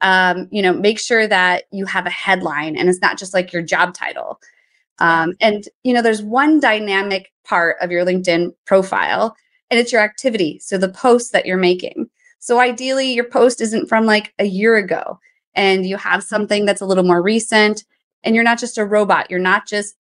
Um, 0.01 0.49
you 0.51 0.63
know, 0.63 0.73
make 0.73 0.99
sure 0.99 1.27
that 1.27 1.65
you 1.71 1.85
have 1.85 2.07
a 2.07 2.11
headline 2.11 2.79
and 2.79 2.89
it's 2.89 3.03
not 3.03 3.19
just 3.19 3.35
like 3.35 3.53
your 3.53 3.61
job 3.61 3.93
title. 3.93 4.41
Um, 5.01 5.35
and 5.39 5.65
you 5.85 5.93
know, 5.93 6.01
there's 6.01 6.23
one 6.23 6.61
dynamic 6.61 7.31
part 7.45 7.77
of 7.83 7.91
your 7.91 8.07
LinkedIn 8.07 8.53
profile, 8.65 9.37
and 9.69 9.79
it's 9.79 9.93
your 9.93 10.01
activity. 10.01 10.59
So 10.61 10.79
the 10.79 10.89
posts 10.89 11.33
that 11.33 11.45
you're 11.45 11.59
making. 11.59 12.09
So 12.39 12.59
ideally, 12.59 13.13
your 13.13 13.29
post 13.29 13.61
isn't 13.61 13.87
from 13.87 14.07
like 14.07 14.33
a 14.39 14.47
year 14.47 14.77
ago, 14.77 15.19
and 15.55 15.85
you 15.85 15.99
have 15.99 16.23
something 16.23 16.65
that's 16.65 16.81
a 16.81 16.87
little 16.87 17.05
more 17.05 17.21
recent. 17.21 17.85
And 18.25 18.35
you're 18.35 18.45
not 18.45 18.59
just 18.59 18.79
a 18.79 18.85
robot. 18.87 19.31
You're 19.31 19.41
not 19.41 19.67
just 19.67 19.95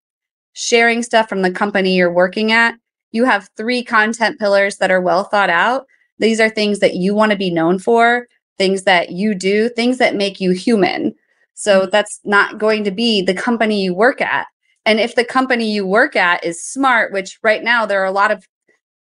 sharing 0.53 1.03
stuff 1.03 1.29
from 1.29 1.43
the 1.43 1.51
company 1.51 1.97
you're 1.97 2.13
working 2.13 2.53
at, 2.53 2.75
you 3.13 3.25
have 3.25 3.49
three 3.57 3.83
content 3.83 4.39
pillars 4.39 4.77
that 4.79 4.91
are 4.91 5.01
well 5.01 5.25
thought 5.25 5.51
out. 5.51 5.87
These 6.19 6.41
are 6.41 6.51
things 6.51 6.81
that 6.81 6.95
you 6.95 7.15
want 7.15 7.33
to 7.33 7.39
be 7.39 7.51
known 7.51 7.79
for, 7.79 8.27
things 8.59 8.85
that 8.85 9.11
you 9.11 9.35
do, 9.35 9.69
things 9.69 9.99
that 9.99 10.15
make 10.15 10.41
you 10.41 10.53
human. 10.53 11.15
So 11.55 11.83
mm-hmm. 11.83 11.91
that's 11.91 12.21
not 12.25 12.59
going 12.59 12.85
to 12.85 12.91
be 12.91 13.23
the 13.23 13.35
company 13.35 13.83
you 13.83 13.95
work 13.95 14.21
at. 14.21 14.47
And 14.87 14.99
if 14.99 15.15
the 15.15 15.25
company 15.25 15.71
you 15.71 15.87
work 15.87 16.17
at 16.17 16.45
is 16.45 16.63
smart, 16.63 17.13
which 17.13 17.39
right 17.43 17.63
now 17.63 17.87
there 17.87 18.03
are 18.03 18.07
a 18.07 18.13
lot 18.13 18.31
of 18.31 18.47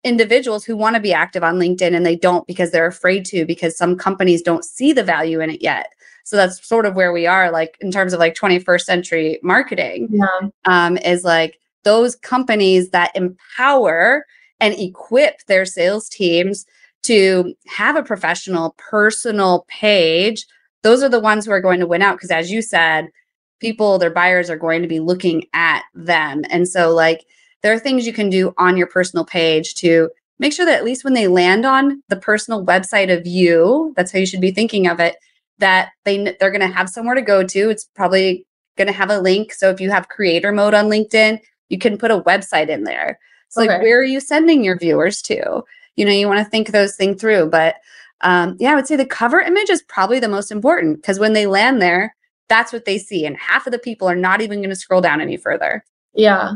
individuals 0.03 0.63
who 0.63 0.77
want 0.77 0.95
to 0.95 1.01
be 1.01 1.11
active 1.11 1.43
on 1.43 1.59
LinkedIn 1.59 1.95
and 1.95 2.05
they 2.05 2.15
don't 2.15 2.47
because 2.47 2.71
they're 2.71 2.87
afraid 2.87 3.25
to 3.25 3.45
because 3.45 3.77
some 3.77 3.97
companies 3.97 4.41
don't 4.41 4.63
see 4.63 4.93
the 4.93 5.03
value 5.03 5.41
in 5.41 5.49
it 5.49 5.61
yet. 5.61 5.91
So 6.27 6.35
that's 6.35 6.67
sort 6.67 6.85
of 6.85 6.93
where 6.93 7.13
we 7.13 7.25
are, 7.25 7.51
like 7.51 7.77
in 7.79 7.89
terms 7.89 8.11
of 8.11 8.19
like 8.19 8.35
21st 8.35 8.81
century 8.81 9.39
marketing, 9.43 10.09
yeah. 10.11 10.49
um, 10.65 10.97
is 10.97 11.23
like 11.23 11.57
those 11.85 12.17
companies 12.17 12.89
that 12.89 13.15
empower 13.15 14.25
and 14.59 14.77
equip 14.77 15.45
their 15.45 15.63
sales 15.63 16.09
teams 16.09 16.65
to 17.03 17.55
have 17.67 17.95
a 17.95 18.03
professional, 18.03 18.75
personal 18.77 19.65
page. 19.69 20.45
Those 20.83 21.01
are 21.01 21.07
the 21.07 21.21
ones 21.21 21.45
who 21.45 21.51
are 21.53 21.61
going 21.61 21.79
to 21.79 21.87
win 21.87 22.01
out 22.01 22.17
because, 22.17 22.31
as 22.31 22.51
you 22.51 22.61
said, 22.61 23.07
people, 23.61 23.97
their 23.97 24.11
buyers 24.11 24.49
are 24.49 24.57
going 24.57 24.81
to 24.81 24.87
be 24.89 24.99
looking 24.99 25.45
at 25.53 25.83
them. 25.95 26.43
And 26.49 26.67
so, 26.67 26.93
like, 26.93 27.25
there 27.63 27.71
are 27.71 27.79
things 27.79 28.05
you 28.05 28.11
can 28.11 28.29
do 28.29 28.53
on 28.57 28.75
your 28.75 28.87
personal 28.87 29.23
page 29.23 29.75
to 29.75 30.09
make 30.39 30.51
sure 30.51 30.65
that 30.65 30.77
at 30.77 30.83
least 30.83 31.05
when 31.05 31.13
they 31.13 31.29
land 31.29 31.65
on 31.65 32.03
the 32.09 32.17
personal 32.17 32.65
website 32.65 33.17
of 33.17 33.25
you, 33.25 33.93
that's 33.95 34.11
how 34.11 34.19
you 34.19 34.25
should 34.25 34.41
be 34.41 34.51
thinking 34.51 34.87
of 34.87 34.99
it, 34.99 35.15
that 35.59 35.89
they 36.05 36.35
they're 36.39 36.51
going 36.51 36.61
to 36.61 36.67
have 36.67 36.89
somewhere 36.89 37.15
to 37.15 37.21
go 37.21 37.43
to. 37.43 37.69
It's 37.69 37.85
probably 37.95 38.45
going 38.77 38.87
to 38.87 38.93
have 38.93 39.09
a 39.09 39.19
link. 39.19 39.53
So 39.53 39.69
if 39.69 39.81
you 39.81 39.89
have 39.89 40.09
creator 40.09 40.51
mode 40.51 40.73
on 40.73 40.85
LinkedIn, 40.85 41.39
you 41.69 41.77
can 41.77 41.97
put 41.97 42.11
a 42.11 42.21
website 42.21 42.69
in 42.69 42.83
there. 42.83 43.19
It's 43.47 43.57
okay. 43.57 43.67
like 43.67 43.81
where 43.81 43.99
are 43.99 44.03
you 44.03 44.19
sending 44.19 44.63
your 44.63 44.77
viewers 44.77 45.21
to? 45.23 45.63
You 45.95 46.05
know, 46.05 46.11
you 46.11 46.27
want 46.27 46.39
to 46.39 46.49
think 46.49 46.69
those 46.69 46.95
things 46.95 47.19
through. 47.19 47.49
But 47.49 47.75
um, 48.21 48.55
yeah, 48.59 48.71
I 48.71 48.75
would 48.75 48.87
say 48.87 48.95
the 48.95 49.05
cover 49.05 49.39
image 49.39 49.69
is 49.69 49.83
probably 49.83 50.19
the 50.19 50.27
most 50.27 50.51
important 50.51 50.97
because 50.97 51.19
when 51.19 51.33
they 51.33 51.45
land 51.45 51.81
there, 51.81 52.15
that's 52.49 52.71
what 52.71 52.85
they 52.85 52.97
see, 52.97 53.25
and 53.25 53.35
half 53.37 53.67
of 53.67 53.73
the 53.73 53.79
people 53.79 54.07
are 54.07 54.15
not 54.15 54.41
even 54.41 54.59
going 54.59 54.69
to 54.69 54.75
scroll 54.75 55.01
down 55.01 55.19
any 55.19 55.35
further. 55.35 55.83
Yeah, 56.13 56.53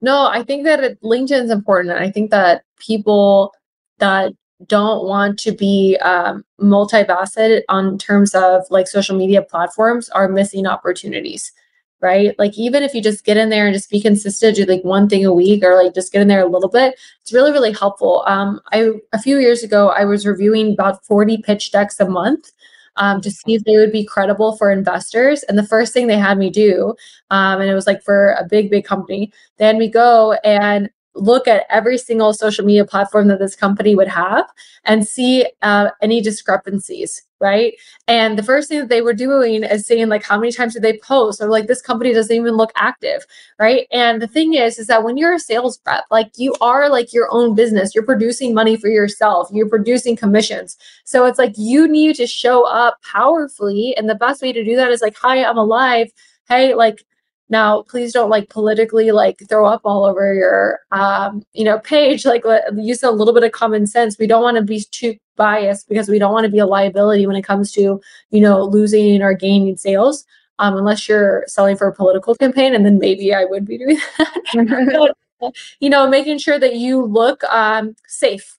no, 0.00 0.26
I 0.26 0.42
think 0.42 0.64
that 0.64 0.82
it, 0.82 1.02
LinkedIn 1.02 1.44
is 1.44 1.50
important. 1.50 1.94
And 1.94 2.04
I 2.04 2.10
think 2.10 2.30
that 2.30 2.62
people 2.78 3.52
that 3.98 4.32
don't 4.66 5.06
want 5.06 5.38
to 5.38 5.52
be 5.52 5.96
um, 6.02 6.44
multifaceted 6.60 7.62
on 7.68 7.98
terms 7.98 8.34
of 8.34 8.62
like 8.70 8.86
social 8.86 9.16
media 9.16 9.42
platforms 9.42 10.08
are 10.10 10.28
missing 10.28 10.66
opportunities 10.66 11.52
right 12.00 12.38
like 12.38 12.56
even 12.58 12.82
if 12.82 12.94
you 12.94 13.02
just 13.02 13.24
get 13.24 13.36
in 13.36 13.50
there 13.50 13.66
and 13.66 13.74
just 13.74 13.90
be 13.90 14.00
consistent 14.00 14.56
do 14.56 14.64
like 14.64 14.82
one 14.82 15.08
thing 15.08 15.24
a 15.24 15.32
week 15.32 15.62
or 15.62 15.82
like 15.82 15.94
just 15.94 16.12
get 16.12 16.22
in 16.22 16.28
there 16.28 16.42
a 16.42 16.48
little 16.48 16.68
bit 16.68 16.98
it's 17.20 17.32
really 17.32 17.52
really 17.52 17.72
helpful 17.72 18.24
um 18.26 18.60
i 18.72 18.90
a 19.12 19.18
few 19.18 19.38
years 19.38 19.62
ago 19.62 19.88
i 19.90 20.04
was 20.04 20.26
reviewing 20.26 20.72
about 20.72 21.04
40 21.04 21.38
pitch 21.38 21.72
decks 21.72 22.00
a 22.00 22.08
month 22.08 22.52
um, 22.96 23.20
to 23.20 23.30
see 23.30 23.54
if 23.54 23.64
they 23.64 23.76
would 23.76 23.92
be 23.92 24.04
credible 24.04 24.56
for 24.56 24.70
investors. 24.70 25.42
And 25.44 25.58
the 25.58 25.66
first 25.66 25.92
thing 25.92 26.06
they 26.06 26.18
had 26.18 26.38
me 26.38 26.50
do, 26.50 26.94
um, 27.30 27.60
and 27.60 27.70
it 27.70 27.74
was 27.74 27.86
like 27.86 28.02
for 28.02 28.32
a 28.32 28.44
big, 28.44 28.70
big 28.70 28.84
company, 28.84 29.32
they 29.56 29.66
had 29.66 29.78
me 29.78 29.88
go 29.88 30.32
and 30.44 30.90
look 31.14 31.48
at 31.48 31.66
every 31.70 31.98
single 31.98 32.32
social 32.32 32.64
media 32.64 32.84
platform 32.84 33.28
that 33.28 33.38
this 33.38 33.56
company 33.56 33.94
would 33.94 34.08
have 34.08 34.46
and 34.84 35.06
see 35.06 35.46
uh, 35.62 35.90
any 36.02 36.20
discrepancies 36.20 37.22
right? 37.40 37.72
And 38.06 38.38
the 38.38 38.42
first 38.42 38.68
thing 38.68 38.80
that 38.80 38.90
they 38.90 39.00
were 39.00 39.14
doing 39.14 39.64
is 39.64 39.86
saying 39.86 40.08
like 40.08 40.22
how 40.22 40.38
many 40.38 40.52
times 40.52 40.74
did 40.74 40.82
they 40.82 40.98
post? 40.98 41.40
Or 41.40 41.48
like 41.48 41.66
this 41.66 41.80
company 41.80 42.12
doesn't 42.12 42.34
even 42.34 42.54
look 42.54 42.70
active 42.76 43.24
right? 43.58 43.86
And 43.90 44.20
the 44.20 44.28
thing 44.28 44.54
is 44.54 44.78
is 44.78 44.86
that 44.88 45.02
when 45.02 45.16
you're 45.16 45.34
a 45.34 45.40
sales 45.40 45.80
rep 45.86 46.04
like 46.10 46.32
you 46.36 46.54
are 46.60 46.88
like 46.88 47.12
your 47.12 47.28
own 47.32 47.54
business. 47.54 47.94
You're 47.94 48.04
producing 48.04 48.54
money 48.54 48.76
for 48.76 48.88
yourself. 48.88 49.48
You're 49.52 49.68
producing 49.68 50.16
commissions. 50.16 50.76
So 51.04 51.24
it's 51.24 51.38
like 51.38 51.54
you 51.56 51.88
need 51.88 52.16
to 52.16 52.26
show 52.26 52.66
up 52.66 52.98
powerfully. 53.02 53.94
And 53.96 54.08
the 54.08 54.14
best 54.14 54.42
way 54.42 54.52
to 54.52 54.62
do 54.62 54.76
that 54.76 54.90
is 54.92 55.00
like 55.00 55.16
hi 55.16 55.42
i'm 55.42 55.58
alive. 55.58 56.10
Hey 56.48 56.74
like 56.74 57.04
now, 57.50 57.82
please 57.82 58.12
don't 58.12 58.30
like 58.30 58.48
politically 58.48 59.10
like 59.10 59.42
throw 59.48 59.66
up 59.66 59.80
all 59.84 60.04
over 60.04 60.32
your 60.32 60.80
um, 60.92 61.44
you 61.52 61.64
know 61.64 61.80
page. 61.80 62.24
Like 62.30 62.44
use 62.76 63.02
a 63.02 63.10
little 63.10 63.34
bit 63.34 63.42
of 63.42 63.50
common 63.50 63.88
sense. 63.88 64.16
We 64.16 64.28
don't 64.28 64.42
want 64.42 64.56
to 64.56 64.62
be 64.62 64.84
too 64.92 65.16
biased 65.34 65.88
because 65.88 66.08
we 66.08 66.20
don't 66.20 66.32
want 66.32 66.44
to 66.44 66.50
be 66.50 66.60
a 66.60 66.66
liability 66.66 67.26
when 67.26 67.34
it 67.34 67.42
comes 67.42 67.72
to 67.72 68.00
you 68.30 68.40
know 68.40 68.62
losing 68.62 69.20
or 69.20 69.34
gaining 69.34 69.76
sales. 69.76 70.24
Um, 70.60 70.76
unless 70.76 71.08
you're 71.08 71.44
selling 71.48 71.76
for 71.76 71.88
a 71.88 71.94
political 71.94 72.34
campaign, 72.34 72.74
and 72.74 72.86
then 72.86 72.98
maybe 72.98 73.34
I 73.34 73.46
would 73.46 73.66
be 73.66 73.78
doing 73.78 73.98
that. 74.18 75.14
but, 75.40 75.54
you 75.80 75.90
know, 75.90 76.08
making 76.08 76.38
sure 76.38 76.58
that 76.58 76.76
you 76.76 77.02
look 77.02 77.42
um, 77.44 77.96
safe. 78.06 78.56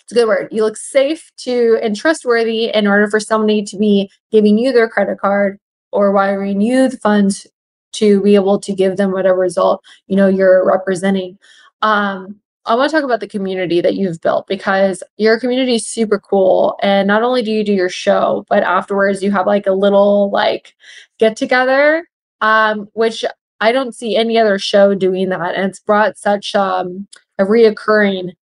It's 0.00 0.12
a 0.12 0.14
good 0.16 0.26
word. 0.26 0.48
You 0.50 0.64
look 0.64 0.76
safe 0.76 1.30
to 1.38 1.78
and 1.82 1.96
trustworthy 1.96 2.66
in 2.74 2.86
order 2.86 3.08
for 3.08 3.20
somebody 3.20 3.62
to 3.62 3.78
be 3.78 4.10
giving 4.30 4.58
you 4.58 4.72
their 4.72 4.88
credit 4.88 5.18
card 5.18 5.58
or 5.92 6.10
wiring 6.10 6.60
you 6.60 6.88
the 6.88 6.98
funds 6.98 7.46
to 7.94 8.22
be 8.22 8.34
able 8.34 8.58
to 8.58 8.72
give 8.72 8.96
them 8.96 9.12
whatever 9.12 9.38
result 9.38 9.82
you 10.06 10.16
know 10.16 10.28
you're 10.28 10.66
representing 10.66 11.38
um, 11.82 12.40
I 12.66 12.74
want 12.74 12.90
to 12.90 12.96
talk 12.96 13.04
about 13.04 13.20
the 13.20 13.28
community 13.28 13.82
that 13.82 13.94
you've 13.94 14.22
built 14.22 14.46
because 14.46 15.02
your 15.18 15.38
community 15.38 15.74
is 15.74 15.86
super 15.86 16.18
cool. 16.18 16.78
And 16.82 17.06
not 17.06 17.22
only 17.22 17.42
do 17.42 17.50
you 17.50 17.62
do 17.62 17.74
your 17.74 17.90
show, 17.90 18.46
but 18.48 18.62
afterwards 18.62 19.22
you 19.22 19.30
have 19.32 19.46
like 19.46 19.66
a 19.66 19.72
little 19.72 20.30
like 20.30 20.74
get 21.18 21.36
together, 21.36 22.08
um, 22.40 22.88
which 22.94 23.22
I 23.60 23.70
don't 23.70 23.94
see 23.94 24.16
any 24.16 24.38
other 24.38 24.58
show 24.58 24.94
doing 24.94 25.28
that. 25.28 25.54
And 25.54 25.68
it's 25.68 25.80
brought 25.80 26.16
such 26.16 26.54
um, 26.54 27.06
a 27.38 27.44
reoccurring 27.44 28.32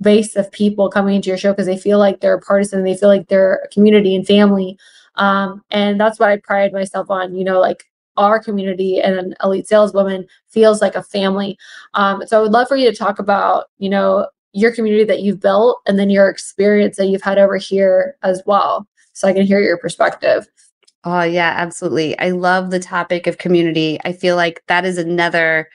base 0.00 0.36
of 0.36 0.52
people 0.52 0.88
coming 0.88 1.16
into 1.16 1.28
your 1.28 1.38
show 1.38 1.52
because 1.52 1.66
they 1.66 1.76
feel 1.76 1.98
like 1.98 2.20
they're 2.20 2.34
a 2.34 2.40
partisan, 2.40 2.84
they 2.84 2.96
feel 2.96 3.08
like 3.08 3.26
they're 3.26 3.62
a 3.64 3.68
community 3.68 4.14
and 4.14 4.26
family. 4.26 4.78
Um, 5.16 5.62
and 5.70 6.00
that's 6.00 6.20
what 6.20 6.28
I 6.28 6.36
pride 6.36 6.72
myself 6.72 7.10
on, 7.10 7.34
you 7.34 7.44
know, 7.44 7.60
like 7.60 7.84
our 8.16 8.42
community 8.42 9.00
and 9.00 9.16
an 9.16 9.34
elite 9.42 9.68
saleswoman 9.68 10.26
feels 10.48 10.80
like 10.80 10.94
a 10.94 11.02
family. 11.02 11.58
Um, 11.94 12.22
so 12.26 12.38
I 12.38 12.42
would 12.42 12.52
love 12.52 12.68
for 12.68 12.76
you 12.76 12.90
to 12.90 12.96
talk 12.96 13.18
about, 13.18 13.66
you 13.78 13.88
know, 13.88 14.26
your 14.52 14.72
community 14.72 15.04
that 15.04 15.20
you've 15.20 15.40
built 15.40 15.80
and 15.86 15.98
then 15.98 16.10
your 16.10 16.28
experience 16.28 16.96
that 16.96 17.06
you've 17.06 17.22
had 17.22 17.38
over 17.38 17.56
here 17.56 18.16
as 18.22 18.42
well. 18.46 18.86
So 19.12 19.28
I 19.28 19.32
can 19.32 19.46
hear 19.46 19.60
your 19.60 19.78
perspective. 19.78 20.46
Oh, 21.04 21.22
yeah, 21.22 21.54
absolutely. 21.56 22.18
I 22.18 22.30
love 22.30 22.70
the 22.70 22.80
topic 22.80 23.26
of 23.26 23.38
community. 23.38 23.98
I 24.04 24.12
feel 24.12 24.36
like 24.36 24.62
that 24.68 24.84
is 24.84 24.96
another 24.96 25.68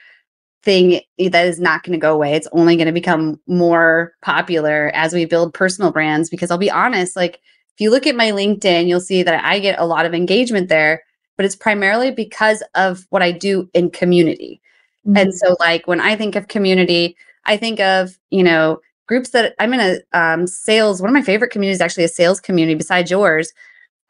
thing 0.62 1.00
that 1.18 1.46
is 1.46 1.60
not 1.60 1.82
going 1.82 1.92
to 1.92 1.98
go 1.98 2.12
away. 2.12 2.34
It's 2.34 2.48
only 2.52 2.76
going 2.76 2.86
to 2.86 2.92
become 2.92 3.40
more 3.46 4.12
popular 4.22 4.90
as 4.94 5.14
we 5.14 5.24
build 5.24 5.54
personal 5.54 5.92
brands. 5.92 6.28
Because 6.28 6.50
I'll 6.50 6.58
be 6.58 6.70
honest, 6.70 7.16
like 7.16 7.34
if 7.34 7.80
you 7.80 7.90
look 7.90 8.06
at 8.06 8.16
my 8.16 8.30
LinkedIn, 8.30 8.88
you'll 8.88 9.00
see 9.00 9.22
that 9.22 9.44
I 9.44 9.58
get 9.58 9.78
a 9.78 9.86
lot 9.86 10.04
of 10.04 10.14
engagement 10.14 10.68
there 10.68 11.02
but 11.40 11.46
it's 11.46 11.56
primarily 11.56 12.10
because 12.10 12.62
of 12.74 13.06
what 13.08 13.22
I 13.22 13.32
do 13.32 13.66
in 13.72 13.88
community. 13.88 14.60
Mm-hmm. 15.06 15.16
And 15.16 15.34
so, 15.34 15.56
like, 15.58 15.86
when 15.86 15.98
I 15.98 16.14
think 16.14 16.36
of 16.36 16.48
community, 16.48 17.16
I 17.46 17.56
think 17.56 17.80
of, 17.80 18.18
you 18.28 18.42
know, 18.42 18.78
groups 19.06 19.30
that 19.30 19.54
I'm 19.58 19.72
in 19.72 19.80
a 19.80 20.18
um, 20.18 20.46
sales, 20.46 21.00
one 21.00 21.08
of 21.08 21.14
my 21.14 21.22
favorite 21.22 21.50
communities 21.50 21.80
actually 21.80 22.04
a 22.04 22.08
sales 22.08 22.40
community 22.40 22.74
besides 22.74 23.10
yours. 23.10 23.54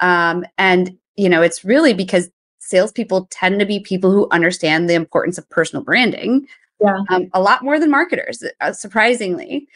Um, 0.01 0.45
and, 0.59 0.99
you 1.15 1.29
know, 1.29 1.41
it's 1.41 1.65
really 1.65 1.95
because 1.95 2.29
salespeople 2.59 3.29
tend 3.31 3.61
to 3.61 3.65
be 3.65 3.79
people 3.79 4.11
who 4.11 4.27
understand 4.33 4.91
the 4.91 4.95
importance 4.95 5.39
of 5.39 5.49
personal 5.51 5.85
branding 5.85 6.49
yeah. 6.81 6.97
Um, 7.11 7.29
a 7.35 7.41
lot 7.41 7.63
more 7.63 7.79
than 7.79 7.91
marketers, 7.91 8.43
uh, 8.61 8.73
surprisingly. 8.73 9.69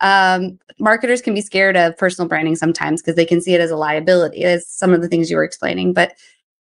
Um, 0.00 0.58
marketers 0.78 1.22
can 1.22 1.34
be 1.34 1.40
scared 1.40 1.76
of 1.76 1.96
personal 1.96 2.28
branding 2.28 2.56
sometimes 2.56 3.02
because 3.02 3.16
they 3.16 3.24
can 3.24 3.40
see 3.40 3.54
it 3.54 3.60
as 3.60 3.70
a 3.70 3.76
liability, 3.76 4.44
as 4.44 4.66
some 4.66 4.92
of 4.92 5.02
the 5.02 5.08
things 5.08 5.30
you 5.30 5.36
were 5.36 5.44
explaining. 5.44 5.92
But 5.92 6.14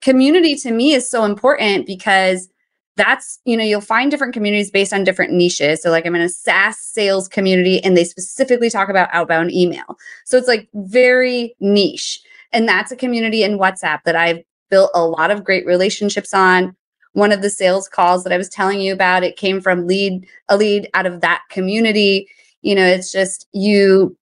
community 0.01 0.55
to 0.55 0.71
me 0.71 0.93
is 0.93 1.09
so 1.09 1.23
important 1.23 1.85
because 1.85 2.49
that's 2.97 3.39
you 3.45 3.57
know 3.57 3.63
you'll 3.63 3.81
find 3.81 4.09
different 4.09 4.33
communities 4.33 4.71
based 4.71 4.93
on 4.93 5.03
different 5.03 5.33
niches. 5.33 5.81
So 5.81 5.89
like 5.89 6.05
i'm 6.05 6.15
in 6.15 6.21
a 6.21 6.29
saas 6.29 6.77
sales 6.77 7.27
community 7.27 7.83
and 7.83 7.95
they 7.95 8.03
specifically 8.03 8.69
talk 8.69 8.89
about 8.89 9.09
outbound 9.11 9.51
email. 9.51 9.97
So 10.25 10.37
it's 10.37 10.47
like 10.47 10.69
very 10.73 11.55
niche. 11.59 12.21
And 12.53 12.67
that's 12.67 12.91
a 12.91 12.95
community 12.95 13.43
in 13.43 13.59
whatsapp 13.59 13.99
that 14.05 14.15
i've 14.15 14.41
built 14.69 14.91
a 14.95 15.05
lot 15.05 15.31
of 15.31 15.43
great 15.43 15.65
relationships 15.65 16.33
on. 16.33 16.75
One 17.13 17.31
of 17.31 17.41
the 17.41 17.49
sales 17.49 17.89
calls 17.89 18.23
that 18.23 18.33
i 18.33 18.37
was 18.37 18.49
telling 18.49 18.79
you 18.79 18.93
about 18.93 19.23
it 19.23 19.37
came 19.37 19.59
from 19.59 19.87
lead 19.87 20.25
a 20.49 20.57
lead 20.57 20.89
out 20.93 21.05
of 21.05 21.21
that 21.21 21.43
community. 21.49 22.27
You 22.61 22.75
know 22.75 22.85
it's 22.85 23.11
just 23.11 23.47
you 23.51 24.15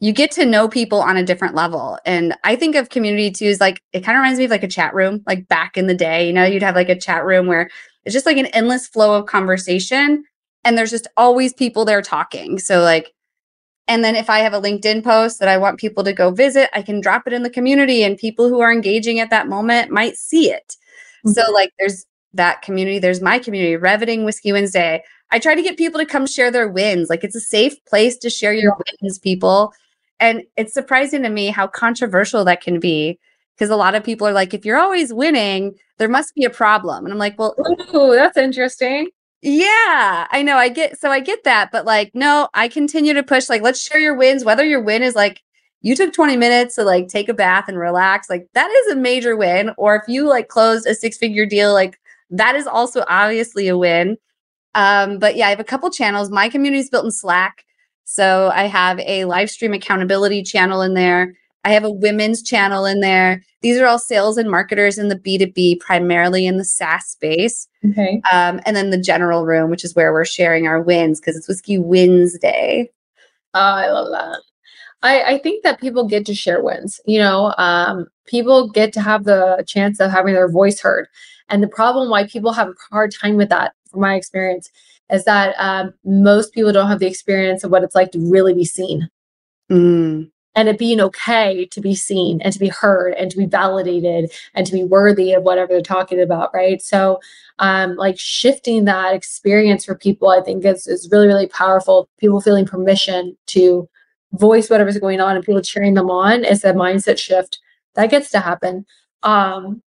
you 0.00 0.12
get 0.12 0.30
to 0.32 0.46
know 0.46 0.66
people 0.66 1.00
on 1.00 1.18
a 1.18 1.22
different 1.22 1.54
level. 1.54 1.98
And 2.06 2.34
I 2.42 2.56
think 2.56 2.74
of 2.74 2.88
community 2.88 3.30
too 3.30 3.44
is 3.44 3.60
like 3.60 3.82
it 3.92 4.00
kind 4.00 4.16
of 4.16 4.22
reminds 4.22 4.38
me 4.38 4.46
of 4.46 4.50
like 4.50 4.62
a 4.62 4.68
chat 4.68 4.94
room, 4.94 5.22
like 5.26 5.46
back 5.46 5.76
in 5.76 5.86
the 5.86 5.94
day, 5.94 6.26
you 6.26 6.32
know, 6.32 6.44
you'd 6.44 6.62
have 6.62 6.74
like 6.74 6.88
a 6.88 6.98
chat 6.98 7.24
room 7.24 7.46
where 7.46 7.70
it's 8.04 8.14
just 8.14 8.26
like 8.26 8.38
an 8.38 8.46
endless 8.46 8.88
flow 8.88 9.18
of 9.18 9.26
conversation 9.26 10.24
and 10.64 10.76
there's 10.76 10.90
just 10.90 11.06
always 11.18 11.52
people 11.52 11.84
there 11.84 12.00
talking. 12.02 12.58
So 12.58 12.80
like 12.80 13.12
and 13.88 14.04
then 14.04 14.14
if 14.14 14.30
I 14.30 14.38
have 14.38 14.54
a 14.54 14.60
LinkedIn 14.60 15.02
post 15.02 15.40
that 15.40 15.48
I 15.48 15.58
want 15.58 15.80
people 15.80 16.04
to 16.04 16.12
go 16.12 16.30
visit, 16.30 16.70
I 16.72 16.80
can 16.80 17.00
drop 17.00 17.26
it 17.26 17.32
in 17.32 17.42
the 17.42 17.50
community 17.50 18.04
and 18.04 18.16
people 18.16 18.48
who 18.48 18.60
are 18.60 18.72
engaging 18.72 19.18
at 19.18 19.30
that 19.30 19.48
moment 19.48 19.90
might 19.90 20.16
see 20.16 20.50
it. 20.50 20.76
Mm-hmm. 21.26 21.32
So 21.32 21.50
like 21.52 21.72
there's 21.78 22.06
that 22.32 22.62
community, 22.62 23.00
there's 23.00 23.20
my 23.20 23.38
community, 23.38 23.76
Reveting 23.76 24.24
Whiskey 24.24 24.52
Wednesday. 24.52 25.02
I 25.32 25.40
try 25.40 25.54
to 25.54 25.62
get 25.62 25.76
people 25.76 25.98
to 26.00 26.06
come 26.06 26.26
share 26.26 26.50
their 26.50 26.68
wins. 26.68 27.10
Like 27.10 27.24
it's 27.24 27.34
a 27.34 27.40
safe 27.40 27.84
place 27.84 28.16
to 28.18 28.30
share 28.30 28.52
your 28.52 28.76
wins, 29.02 29.18
people. 29.18 29.72
And 30.20 30.44
it's 30.56 30.74
surprising 30.74 31.22
to 31.22 31.30
me 31.30 31.48
how 31.48 31.66
controversial 31.66 32.44
that 32.44 32.60
can 32.60 32.78
be 32.78 33.18
because 33.56 33.70
a 33.70 33.76
lot 33.76 33.94
of 33.94 34.04
people 34.04 34.26
are 34.26 34.32
like, 34.32 34.54
if 34.54 34.64
you're 34.64 34.78
always 34.78 35.12
winning, 35.12 35.74
there 35.98 36.08
must 36.08 36.34
be 36.34 36.44
a 36.44 36.50
problem. 36.50 37.04
And 37.04 37.12
I'm 37.12 37.18
like, 37.18 37.38
well, 37.38 37.54
ooh, 37.94 38.14
that's 38.14 38.36
interesting. 38.36 39.08
Yeah, 39.42 40.26
I 40.30 40.42
know. 40.42 40.56
I 40.56 40.68
get 40.68 40.98
so 40.98 41.10
I 41.10 41.20
get 41.20 41.44
that, 41.44 41.70
but 41.72 41.86
like, 41.86 42.10
no, 42.14 42.48
I 42.52 42.68
continue 42.68 43.14
to 43.14 43.22
push. 43.22 43.48
Like, 43.48 43.62
let's 43.62 43.80
share 43.80 44.00
your 44.00 44.14
wins. 44.14 44.44
Whether 44.44 44.64
your 44.64 44.82
win 44.82 45.02
is 45.02 45.14
like 45.14 45.42
you 45.80 45.96
took 45.96 46.12
20 46.12 46.36
minutes 46.36 46.74
to 46.74 46.84
like 46.84 47.08
take 47.08 47.30
a 47.30 47.34
bath 47.34 47.64
and 47.66 47.78
relax, 47.78 48.28
like 48.28 48.46
that 48.52 48.70
is 48.70 48.92
a 48.92 48.96
major 48.96 49.36
win. 49.36 49.72
Or 49.78 49.96
if 49.96 50.02
you 50.08 50.28
like 50.28 50.48
closed 50.48 50.86
a 50.86 50.94
six 50.94 51.16
figure 51.16 51.46
deal, 51.46 51.72
like 51.72 51.98
that 52.30 52.54
is 52.54 52.66
also 52.66 53.04
obviously 53.08 53.68
a 53.68 53.78
win. 53.78 54.18
Um, 54.74 55.18
but 55.18 55.36
yeah, 55.36 55.46
I 55.46 55.50
have 55.50 55.60
a 55.60 55.64
couple 55.64 55.90
channels. 55.90 56.30
My 56.30 56.48
community 56.48 56.80
is 56.80 56.90
built 56.90 57.06
in 57.06 57.10
Slack. 57.10 57.64
So 58.10 58.50
I 58.52 58.64
have 58.64 58.98
a 59.06 59.24
live 59.24 59.48
stream 59.50 59.72
accountability 59.72 60.42
channel 60.42 60.82
in 60.82 60.94
there. 60.94 61.32
I 61.62 61.70
have 61.70 61.84
a 61.84 61.90
women's 61.90 62.42
channel 62.42 62.84
in 62.84 62.98
there. 62.98 63.44
These 63.62 63.78
are 63.78 63.86
all 63.86 64.00
sales 64.00 64.36
and 64.36 64.50
marketers 64.50 64.98
in 64.98 65.06
the 65.06 65.14
B2B, 65.14 65.78
primarily 65.78 66.44
in 66.44 66.56
the 66.56 66.64
SaaS 66.64 67.06
space. 67.06 67.68
Okay. 67.88 68.20
Um, 68.32 68.60
and 68.66 68.74
then 68.74 68.90
the 68.90 69.00
general 69.00 69.46
room, 69.46 69.70
which 69.70 69.84
is 69.84 69.94
where 69.94 70.12
we're 70.12 70.24
sharing 70.24 70.66
our 70.66 70.82
wins 70.82 71.20
because 71.20 71.36
it's 71.36 71.46
Whiskey 71.46 71.78
Wins 71.78 72.36
Day. 72.36 72.90
Oh, 73.54 73.60
I 73.60 73.88
love 73.92 74.08
that. 74.10 74.40
I, 75.04 75.34
I 75.34 75.38
think 75.38 75.62
that 75.62 75.80
people 75.80 76.08
get 76.08 76.26
to 76.26 76.34
share 76.34 76.64
wins. 76.64 77.00
You 77.06 77.20
know, 77.20 77.54
um, 77.58 78.06
people 78.26 78.70
get 78.70 78.92
to 78.94 79.00
have 79.00 79.22
the 79.22 79.62
chance 79.68 80.00
of 80.00 80.10
having 80.10 80.34
their 80.34 80.50
voice 80.50 80.80
heard. 80.80 81.06
And 81.48 81.62
the 81.62 81.68
problem 81.68 82.10
why 82.10 82.26
people 82.26 82.54
have 82.54 82.70
a 82.70 82.74
hard 82.90 83.14
time 83.14 83.36
with 83.36 83.50
that, 83.50 83.74
from 83.88 84.00
my 84.00 84.16
experience, 84.16 84.68
is 85.12 85.24
that 85.24 85.54
um, 85.58 85.94
most 86.04 86.52
people 86.52 86.72
don't 86.72 86.88
have 86.88 86.98
the 86.98 87.06
experience 87.06 87.64
of 87.64 87.70
what 87.70 87.82
it's 87.82 87.94
like 87.94 88.12
to 88.12 88.30
really 88.30 88.54
be 88.54 88.64
seen. 88.64 89.08
Mm. 89.70 90.30
And 90.56 90.68
it 90.68 90.78
being 90.78 91.00
okay 91.00 91.66
to 91.66 91.80
be 91.80 91.94
seen 91.94 92.40
and 92.42 92.52
to 92.52 92.58
be 92.58 92.68
heard 92.68 93.14
and 93.14 93.30
to 93.30 93.36
be 93.36 93.46
validated 93.46 94.32
and 94.54 94.66
to 94.66 94.72
be 94.72 94.82
worthy 94.82 95.32
of 95.32 95.44
whatever 95.44 95.72
they're 95.72 95.80
talking 95.80 96.20
about, 96.20 96.52
right? 96.52 96.82
So, 96.82 97.20
um, 97.60 97.94
like 97.96 98.18
shifting 98.18 98.84
that 98.86 99.14
experience 99.14 99.84
for 99.84 99.94
people, 99.94 100.28
I 100.28 100.40
think 100.40 100.64
is, 100.64 100.88
is 100.88 101.08
really, 101.12 101.28
really 101.28 101.46
powerful. 101.46 102.08
People 102.18 102.40
feeling 102.40 102.66
permission 102.66 103.36
to 103.48 103.88
voice 104.32 104.70
whatever's 104.70 104.98
going 104.98 105.20
on 105.20 105.36
and 105.36 105.44
people 105.44 105.60
cheering 105.62 105.94
them 105.94 106.10
on 106.10 106.44
is 106.44 106.64
a 106.64 106.72
mindset 106.72 107.18
shift 107.18 107.60
that 107.94 108.10
gets 108.10 108.30
to 108.30 108.40
happen. 108.40 108.86
Um, 109.22 109.82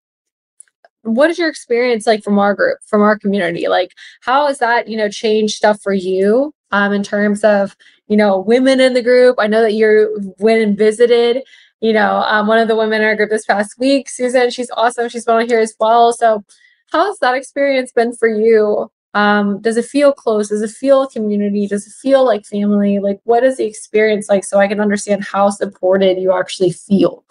what 1.02 1.30
is 1.30 1.38
your 1.38 1.48
experience 1.48 2.06
like 2.06 2.22
from 2.22 2.38
our 2.38 2.54
group, 2.54 2.78
from 2.86 3.02
our 3.02 3.18
community? 3.18 3.68
Like, 3.68 3.92
how 4.20 4.46
has 4.46 4.58
that, 4.58 4.88
you 4.88 4.96
know, 4.96 5.08
changed 5.08 5.54
stuff 5.54 5.80
for 5.82 5.92
you 5.92 6.54
um, 6.70 6.92
in 6.92 7.02
terms 7.02 7.44
of, 7.44 7.76
you 8.08 8.16
know, 8.16 8.38
women 8.38 8.80
in 8.80 8.94
the 8.94 9.02
group? 9.02 9.36
I 9.38 9.46
know 9.46 9.62
that 9.62 9.74
you 9.74 10.34
went 10.38 10.62
and 10.62 10.76
visited, 10.76 11.42
you 11.80 11.92
know, 11.92 12.22
um, 12.26 12.46
one 12.46 12.58
of 12.58 12.68
the 12.68 12.76
women 12.76 13.02
in 13.02 13.06
our 13.06 13.16
group 13.16 13.30
this 13.30 13.46
past 13.46 13.78
week, 13.78 14.08
Susan. 14.08 14.50
She's 14.50 14.70
awesome. 14.76 15.08
She's 15.08 15.24
been 15.24 15.36
on 15.36 15.48
here 15.48 15.60
as 15.60 15.74
well. 15.80 16.12
So, 16.12 16.44
how 16.92 17.06
has 17.06 17.18
that 17.20 17.34
experience 17.34 17.90
been 17.90 18.14
for 18.14 18.28
you? 18.28 18.90
Um, 19.14 19.60
does 19.60 19.76
it 19.76 19.84
feel 19.84 20.12
close? 20.12 20.48
Does 20.48 20.62
it 20.62 20.70
feel 20.70 21.06
community? 21.06 21.66
Does 21.66 21.86
it 21.86 21.92
feel 21.92 22.24
like 22.24 22.46
family? 22.46 22.98
Like, 22.98 23.20
what 23.24 23.44
is 23.44 23.56
the 23.56 23.64
experience 23.64 24.28
like 24.28 24.44
so 24.44 24.58
I 24.58 24.68
can 24.68 24.80
understand 24.80 25.24
how 25.24 25.50
supported 25.50 26.18
you 26.18 26.32
actually 26.32 26.70
feel? 26.70 27.24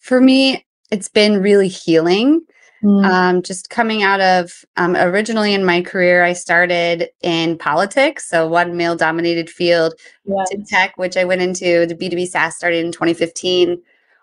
For 0.00 0.20
me, 0.20 0.64
it's 0.90 1.08
been 1.08 1.40
really 1.40 1.68
healing. 1.68 2.42
Mm. 2.84 3.04
Um, 3.04 3.42
just 3.42 3.70
coming 3.70 4.02
out 4.02 4.20
of 4.20 4.64
um, 4.76 4.94
originally 4.94 5.54
in 5.54 5.64
my 5.64 5.80
career, 5.80 6.22
I 6.22 6.34
started 6.34 7.08
in 7.22 7.56
politics, 7.56 8.28
so 8.28 8.46
one 8.46 8.76
male 8.76 8.94
dominated 8.94 9.48
field 9.48 9.94
Yeah. 10.26 10.44
to 10.50 10.62
tech, 10.68 10.96
which 10.98 11.16
I 11.16 11.24
went 11.24 11.40
into. 11.40 11.86
The 11.86 11.94
B2B 11.94 12.26
SaaS 12.26 12.56
started 12.56 12.84
in 12.84 12.92
2015. 12.92 13.80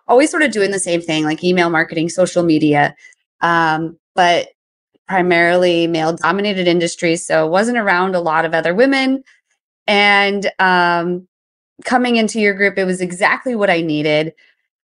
Always 0.07 0.29
sort 0.29 0.43
of 0.43 0.51
doing 0.51 0.71
the 0.71 0.79
same 0.79 1.01
thing, 1.01 1.23
like 1.23 1.43
email 1.43 1.69
marketing, 1.71 2.09
social 2.09 2.43
media, 2.43 2.95
um, 3.41 3.97
but 4.13 4.49
primarily 5.07 5.87
male 5.87 6.13
dominated 6.13 6.67
industries. 6.67 7.25
So 7.25 7.47
wasn't 7.47 7.77
around 7.79 8.15
a 8.15 8.21
lot 8.21 8.45
of 8.45 8.53
other 8.53 8.75
women. 8.75 9.23
And 9.87 10.51
um, 10.59 11.27
coming 11.83 12.17
into 12.17 12.39
your 12.39 12.53
group, 12.53 12.77
it 12.77 12.85
was 12.85 13.01
exactly 13.01 13.55
what 13.55 13.69
I 13.71 13.81
needed 13.81 14.33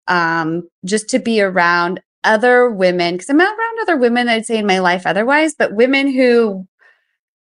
um, 0.08 0.68
just 0.86 1.10
to 1.10 1.20
be 1.20 1.42
around 1.42 2.02
other 2.24 2.70
women, 2.70 3.16
because 3.16 3.30
I'm 3.30 3.40
around 3.42 3.80
other 3.82 3.98
women, 3.98 4.30
I'd 4.30 4.46
say 4.46 4.58
in 4.58 4.66
my 4.68 4.80
life 4.80 5.06
otherwise, 5.06 5.56
but 5.58 5.74
women 5.74 6.12
who 6.12 6.68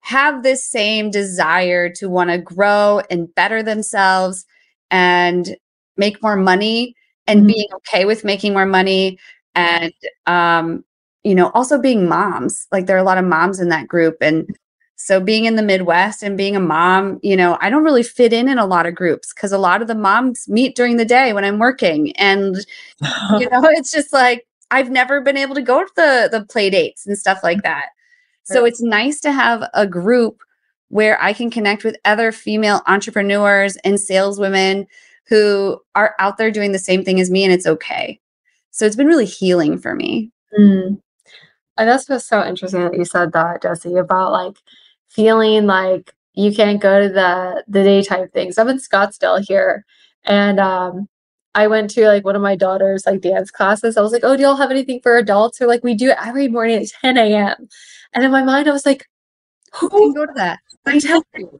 have 0.01 0.43
this 0.43 0.63
same 0.69 1.12
desire 1.12 1.89
to 1.89 2.10
want 2.10 2.29
to 2.29 2.38
grow 2.38 3.01
and 3.10 3.34
better 3.36 3.62
themselves 3.62 4.46
and 4.89 5.57
make 5.98 6.24
more 6.24 6.38
money 6.38 6.96
and 7.27 7.43
Mhm. 7.43 7.48
being 7.48 7.67
okay 7.75 8.05
with 8.05 8.24
making 8.24 8.53
more 8.53 8.65
money 8.65 9.19
and 9.55 9.91
um 10.27 10.84
you 11.24 11.36
know 11.36 11.50
also 11.53 11.77
being 11.79 12.07
moms 12.07 12.67
like 12.72 12.86
there 12.86 12.96
are 12.96 13.00
a 13.00 13.03
lot 13.03 13.17
of 13.17 13.25
moms 13.25 13.60
in 13.60 13.69
that 13.69 13.88
group 13.88 14.15
and 14.22 14.55
so 14.96 15.19
being 15.19 15.46
in 15.46 15.55
the 15.57 15.62
midwest 15.63 16.24
and 16.24 16.38
being 16.38 16.55
a 16.55 16.60
mom 16.60 17.19
you 17.22 17.36
know 17.36 17.57
i 17.60 17.69
don't 17.69 17.84
really 17.84 18.03
fit 18.03 18.31
in 18.31 18.48
in 18.48 18.57
a 18.57 18.65
lot 18.65 18.86
of 18.86 18.96
groups 18.96 19.33
because 19.33 19.51
a 19.51 19.57
lot 19.57 19.81
of 19.81 19.90
the 19.90 19.96
moms 19.96 20.48
meet 20.48 20.75
during 20.75 20.96
the 20.98 21.05
day 21.05 21.33
when 21.33 21.44
i'm 21.44 21.59
working 21.59 22.16
and 22.18 22.55
you 23.40 23.50
know 23.51 23.61
it's 23.66 23.92
just 23.92 24.13
like 24.13 24.47
i've 24.72 24.90
never 24.90 25.22
been 25.22 25.38
able 25.38 25.56
to 25.56 25.62
go 25.62 25.84
to 25.84 25.92
the 25.96 26.30
the 26.32 26.46
play 26.46 26.70
dates 26.70 27.06
and 27.06 27.18
stuff 27.18 27.40
like 27.44 27.64
that. 27.64 27.90
So 28.44 28.64
it's 28.64 28.82
nice 28.82 29.20
to 29.22 29.34
have 29.34 29.70
a 29.74 29.86
group 29.86 30.42
where 30.90 31.22
i 31.22 31.34
can 31.34 31.51
connect 31.51 31.84
with 31.84 31.98
other 32.06 32.32
female 32.32 32.82
entrepreneurs 32.88 33.75
and 33.84 34.00
saleswomen 34.00 34.88
who 35.27 35.80
are 35.96 36.16
out 36.20 36.38
there 36.38 36.51
doing 36.51 36.72
the 36.72 36.80
same 36.80 37.03
thing 37.03 37.20
as 37.20 37.30
me 37.30 37.44
and 37.44 37.53
it's 37.53 37.68
okay. 37.68 38.20
So 38.72 38.86
it's 38.86 38.96
been 38.96 39.08
really 39.08 39.25
healing 39.25 39.77
for 39.77 39.96
me. 39.96 40.32
Mm. 40.58 41.01
And 41.77 41.90
that's 41.90 42.10
what's 42.10 42.27
so 42.27 42.46
interesting 42.46 42.82
that 42.82 42.98
you 42.98 43.06
said 43.06 43.34
that, 43.34 43.62
Jessie, 43.62 43.96
about 43.96 44.32
like 44.32 44.58
feeling 45.08 45.66
like 45.66 46.14
you 46.34 46.53
can't 46.53 46.82
go 46.82 47.01
to 47.01 47.10
the 47.10 47.64
the 47.68 47.84
daytime 47.84 48.30
things. 48.30 48.58
I'm 48.58 48.70
in 48.70 48.77
Scottsdale 48.77 49.46
here, 49.46 49.86
and 50.24 50.60
um, 50.60 51.08
I 51.57 51.67
went 51.67 51.89
to 51.91 52.07
like 52.07 52.25
one 52.25 52.35
of 52.37 52.43
my 52.43 52.55
daughter's 52.55 53.05
like 53.07 53.22
dance 53.22 53.51
classes. 53.51 53.98
I 53.98 54.01
was 54.01 54.13
like, 54.13 54.24
"Oh, 54.25 54.37
do 54.37 54.43
y'all 54.43 54.55
have 54.57 54.72
anything 54.72 55.01
for 55.03 55.17
adults?" 55.17 55.61
Or 55.61 55.67
like, 55.67 55.83
"We 55.83 55.96
do 55.96 56.11
it 56.11 56.17
every 56.25 56.48
morning 56.50 56.77
at 56.83 56.89
10 57.01 57.17
a.m." 57.17 57.67
And 58.13 58.25
in 58.25 58.31
my 58.31 58.43
mind, 58.43 58.70
I 58.70 58.74
was 58.74 58.85
like, 58.85 59.05
who 59.74 59.89
can 59.89 60.13
go 60.13 60.25
to 60.25 60.33
that 60.35 60.59
I 60.85 61.00
tell 61.01 61.24
you, 61.37 61.59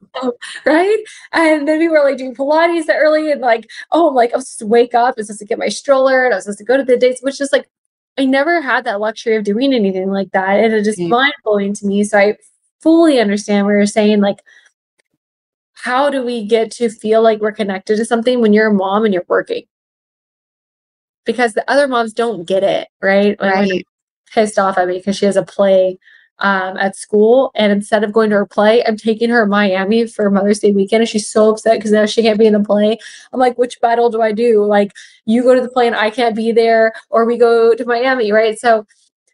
right? 0.66 0.98
And 1.34 1.68
then 1.68 1.80
we 1.80 1.90
were 1.90 2.04
like 2.04 2.18
doing 2.18 2.36
Pilates 2.36 2.86
that 2.88 2.98
early, 2.98 3.32
and 3.32 3.42
like, 3.42 3.68
oh, 3.92 4.10
I'm 4.10 4.16
like, 4.16 4.34
I 4.34 4.38
was 4.38 4.48
supposed 4.50 4.60
to 4.60 4.68
wake 4.68 4.96
up, 4.96 5.16
I 5.18 5.22
was 5.22 5.28
supposed 5.28 5.40
to 5.40 5.46
get 5.46 5.60
my 5.60 5.70
stroller, 5.70 6.26
and 6.26 6.34
I 6.34 6.38
was 6.38 6.46
supposed 6.46 6.60
to 6.60 6.66
go 6.66 6.78
to 6.78 6.84
the 6.84 6.98
dates, 6.98 7.22
which 7.24 7.42
is 7.42 7.52
like, 7.52 7.70
I 8.18 8.26
never 8.26 8.62
had 8.62 8.86
that 8.86 9.00
luxury 9.02 9.36
of 9.36 9.44
doing 9.44 9.74
anything 9.74 10.10
like 10.12 10.32
that. 10.32 10.60
And 10.62 10.74
it 10.74 10.84
just 10.84 11.00
Mm. 11.00 11.10
mind 11.10 11.34
blowing 11.44 11.74
to 11.76 11.86
me. 11.86 12.04
So 12.04 12.18
I 12.18 12.38
fully 12.82 13.20
understand 13.20 13.66
what 13.66 13.74
you're 13.74 13.86
saying. 13.86 14.22
Like, 14.22 14.40
how 15.74 16.10
do 16.10 16.24
we 16.26 16.46
get 16.48 16.72
to 16.74 16.90
feel 16.90 17.22
like 17.22 17.40
we're 17.42 17.52
connected 17.52 17.98
to 17.98 18.06
something 18.06 18.42
when 18.42 18.54
you're 18.54 18.68
a 18.70 18.74
mom 18.74 19.06
and 19.06 19.14
you're 19.14 19.26
working? 19.28 19.66
Because 21.28 21.54
the 21.54 21.70
other 21.70 21.88
moms 21.88 22.14
don't 22.14 22.48
get 22.48 22.64
it, 22.64 22.88
right? 23.02 23.40
When- 23.40 23.52
right 23.52 23.86
pissed 24.32 24.60
off 24.60 24.78
at 24.78 24.88
me 24.88 24.98
because 24.98 25.18
she 25.18 25.26
has 25.26 25.36
a 25.38 25.44
play 25.44 25.98
um, 26.40 26.78
at 26.78 26.96
school. 26.96 27.52
And 27.56 27.72
instead 27.72 28.04
of 28.04 28.14
going 28.14 28.30
to 28.30 28.36
her 28.36 28.46
play, 28.46 28.84
I'm 28.86 28.98
taking 28.98 29.30
her 29.30 29.44
to 29.44 29.50
Miami 29.50 30.06
for 30.06 30.30
Mother's 30.30 30.60
Day 30.60 30.72
weekend. 30.72 31.02
And 31.02 31.10
she's 31.10 31.30
so 31.30 31.50
upset 31.50 31.78
because 31.78 31.92
now 31.92 32.06
she 32.06 32.22
can't 32.22 32.38
be 32.38 32.46
in 32.46 32.54
the 32.54 32.64
play. 32.64 32.98
I'm 33.34 33.40
like, 33.40 33.58
which 33.58 33.80
battle 33.82 34.10
do 34.10 34.22
I 34.22 34.32
do? 34.32 34.64
Like, 34.64 34.92
you 35.26 35.44
go 35.44 35.56
to 35.56 35.62
the 35.62 35.70
play 35.70 35.88
and 35.88 35.96
I 35.96 36.10
can't 36.10 36.36
be 36.36 36.52
there, 36.52 36.94
or 37.10 37.26
we 37.26 37.38
go 37.38 37.74
to 37.74 37.86
Miami, 37.86 38.32
right? 38.32 38.58
So, 38.60 38.86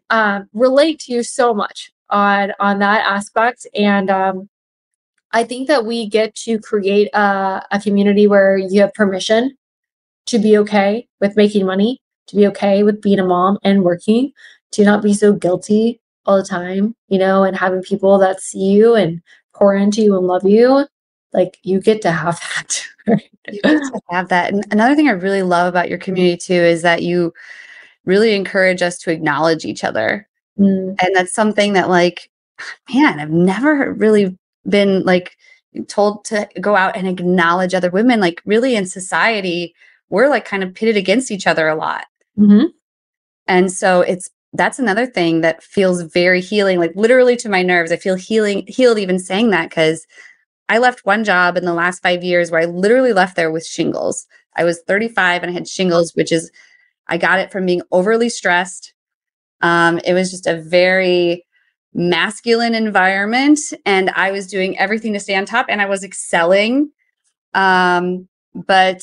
um, 0.09 0.47
relate 0.53 0.99
to 1.01 1.13
you 1.13 1.23
so 1.23 1.53
much 1.53 1.91
on 2.09 2.53
on 2.59 2.79
that 2.79 3.05
aspect. 3.05 3.67
And 3.75 4.09
um, 4.09 4.49
I 5.31 5.43
think 5.43 5.67
that 5.67 5.85
we 5.85 6.07
get 6.07 6.35
to 6.35 6.59
create 6.59 7.09
a, 7.13 7.65
a 7.71 7.81
community 7.81 8.27
where 8.27 8.57
you 8.57 8.81
have 8.81 8.93
permission 8.93 9.57
to 10.27 10.39
be 10.39 10.57
okay 10.57 11.07
with 11.19 11.35
making 11.35 11.65
money, 11.65 12.01
to 12.27 12.35
be 12.35 12.47
okay 12.47 12.83
with 12.83 13.01
being 13.01 13.19
a 13.19 13.25
mom 13.25 13.57
and 13.63 13.83
working, 13.83 14.31
to 14.71 14.83
not 14.83 15.03
be 15.03 15.13
so 15.13 15.33
guilty 15.33 15.99
all 16.25 16.37
the 16.37 16.45
time, 16.47 16.95
you 17.09 17.19
know, 17.19 17.43
and 17.43 17.55
having 17.57 17.81
people 17.81 18.17
that 18.19 18.41
see 18.41 18.71
you 18.71 18.95
and 18.95 19.21
pour 19.53 19.75
into 19.75 20.01
you 20.01 20.17
and 20.17 20.25
love 20.27 20.45
you. 20.45 20.87
Like 21.33 21.57
you 21.63 21.81
get 21.81 22.01
to 22.03 22.11
have 22.11 22.39
that. 22.55 22.83
you 23.51 23.61
get 23.61 23.81
to 23.81 24.01
have 24.09 24.29
that 24.29 24.53
and 24.53 24.63
another 24.71 24.95
thing 24.95 25.09
i 25.09 25.11
really 25.11 25.41
love 25.41 25.67
about 25.67 25.89
your 25.89 25.97
community 25.97 26.37
too 26.37 26.53
is 26.53 26.81
that 26.83 27.03
you 27.03 27.33
really 28.05 28.33
encourage 28.33 28.81
us 28.81 28.97
to 28.97 29.11
acknowledge 29.11 29.65
each 29.65 29.83
other 29.83 30.27
Mm, 30.59 30.95
and 31.01 31.15
that's 31.15 31.33
something 31.33 31.73
that 31.73 31.89
like 31.89 32.29
man 32.93 33.19
i've 33.19 33.31
never 33.31 33.91
really 33.93 34.37
been 34.69 35.03
like 35.03 35.35
told 35.87 36.23
to 36.25 36.47
go 36.61 36.75
out 36.75 36.95
and 36.95 37.07
acknowledge 37.07 37.73
other 37.73 37.89
women 37.89 38.19
like 38.19 38.41
really 38.45 38.75
in 38.75 38.85
society 38.85 39.73
we're 40.13 40.29
like 40.29 40.45
kind 40.45 40.63
of 40.63 40.73
pitted 40.75 40.95
against 40.95 41.31
each 41.31 41.47
other 41.47 41.67
a 41.67 41.75
lot. 41.75 42.05
Mhm. 42.39 42.67
and 43.47 43.71
so 43.71 44.01
it's 44.01 44.29
that's 44.53 44.77
another 44.79 45.05
thing 45.07 45.41
that 45.41 45.63
feels 45.63 46.03
very 46.03 46.39
healing 46.39 46.79
like 46.79 46.93
literally 46.95 47.35
to 47.37 47.49
my 47.49 47.61
nerves. 47.63 47.91
I 47.91 47.97
feel 47.97 48.15
healing 48.15 48.63
healed 48.67 48.99
even 48.99 49.17
saying 49.19 49.49
that 49.51 49.69
because 49.69 50.05
i 50.69 50.77
left 50.77 51.05
one 51.05 51.23
job 51.23 51.57
in 51.57 51.65
the 51.65 51.73
last 51.73 52.01
five 52.03 52.23
years 52.23 52.49
where 52.51 52.61
i 52.61 52.65
literally 52.65 53.11
left 53.13 53.35
there 53.35 53.51
with 53.51 53.65
shingles. 53.65 54.25
I 54.55 54.63
was 54.63 54.81
35 54.87 55.41
and 55.43 55.49
i 55.51 55.53
had 55.53 55.67
shingles 55.67 56.13
which 56.15 56.31
is 56.31 56.51
i 57.07 57.17
got 57.17 57.39
it 57.39 57.51
from 57.51 57.65
being 57.65 57.81
overly 57.91 58.29
stressed. 58.29 58.93
Um, 59.61 59.99
it 60.05 60.13
was 60.13 60.29
just 60.31 60.45
a 60.47 60.61
very 60.61 61.45
masculine 61.95 62.75
environment 62.75 63.59
and 63.85 64.09
i 64.11 64.31
was 64.31 64.47
doing 64.47 64.77
everything 64.79 65.13
to 65.13 65.19
stay 65.19 65.35
on 65.35 65.45
top 65.45 65.65
and 65.69 65.81
i 65.81 65.85
was 65.87 66.03
excelling. 66.03 66.91
Um, 67.53 68.27
but 68.55 69.01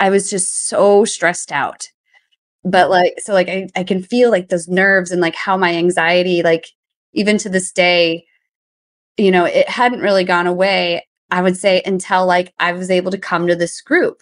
i 0.00 0.10
was 0.10 0.28
just 0.28 0.66
so 0.66 1.04
stressed 1.04 1.52
out. 1.52 1.88
But 2.64 2.90
like 2.90 3.14
so 3.18 3.32
like 3.32 3.48
I, 3.48 3.68
I 3.74 3.84
can 3.84 4.02
feel 4.02 4.30
like 4.30 4.48
those 4.48 4.68
nerves 4.68 5.10
and 5.10 5.20
like 5.20 5.34
how 5.34 5.56
my 5.56 5.74
anxiety 5.74 6.42
like 6.42 6.66
even 7.14 7.38
to 7.38 7.48
this 7.48 7.72
day 7.72 8.24
you 9.16 9.30
know 9.30 9.44
it 9.44 9.68
hadn't 9.68 10.00
really 10.00 10.24
gone 10.24 10.46
away 10.46 11.06
i 11.30 11.40
would 11.40 11.56
say 11.56 11.80
until 11.86 12.26
like 12.26 12.52
i 12.58 12.72
was 12.72 12.90
able 12.90 13.10
to 13.12 13.18
come 13.18 13.46
to 13.46 13.56
this 13.56 13.80
group. 13.80 14.18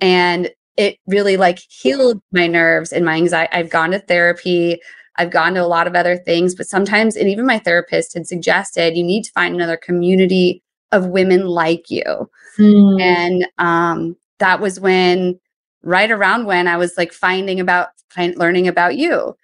And 0.00 0.50
it 0.76 0.98
really 1.06 1.38
like 1.38 1.60
healed 1.70 2.20
my 2.32 2.46
nerves 2.46 2.92
and 2.92 3.04
my 3.04 3.14
anxiety 3.16 3.52
i've 3.52 3.70
gone 3.70 3.92
to 3.92 3.98
therapy 3.98 4.78
i've 5.16 5.30
gone 5.30 5.54
to 5.54 5.64
a 5.64 5.66
lot 5.66 5.86
of 5.86 5.94
other 5.94 6.18
things 6.18 6.54
but 6.54 6.66
sometimes 6.66 7.16
and 7.16 7.28
even 7.30 7.46
my 7.46 7.58
therapist 7.58 8.12
had 8.12 8.26
suggested 8.26 8.94
you 8.96 9.02
need 9.02 9.22
to 9.22 9.32
find 9.32 9.54
another 9.54 9.78
community 9.78 10.62
of 10.92 11.06
women 11.06 11.46
like 11.46 11.90
you. 11.90 12.30
Mm, 12.58 13.00
and 13.00 13.48
um 13.58 14.16
that 14.38 14.60
was 14.60 14.80
when 14.80 15.38
right 15.82 16.10
around 16.10 16.46
when 16.46 16.68
I 16.68 16.76
was 16.76 16.96
like 16.96 17.12
finding 17.12 17.60
about 17.60 17.88
learning 18.16 18.66
about 18.66 18.96
you. 18.96 19.36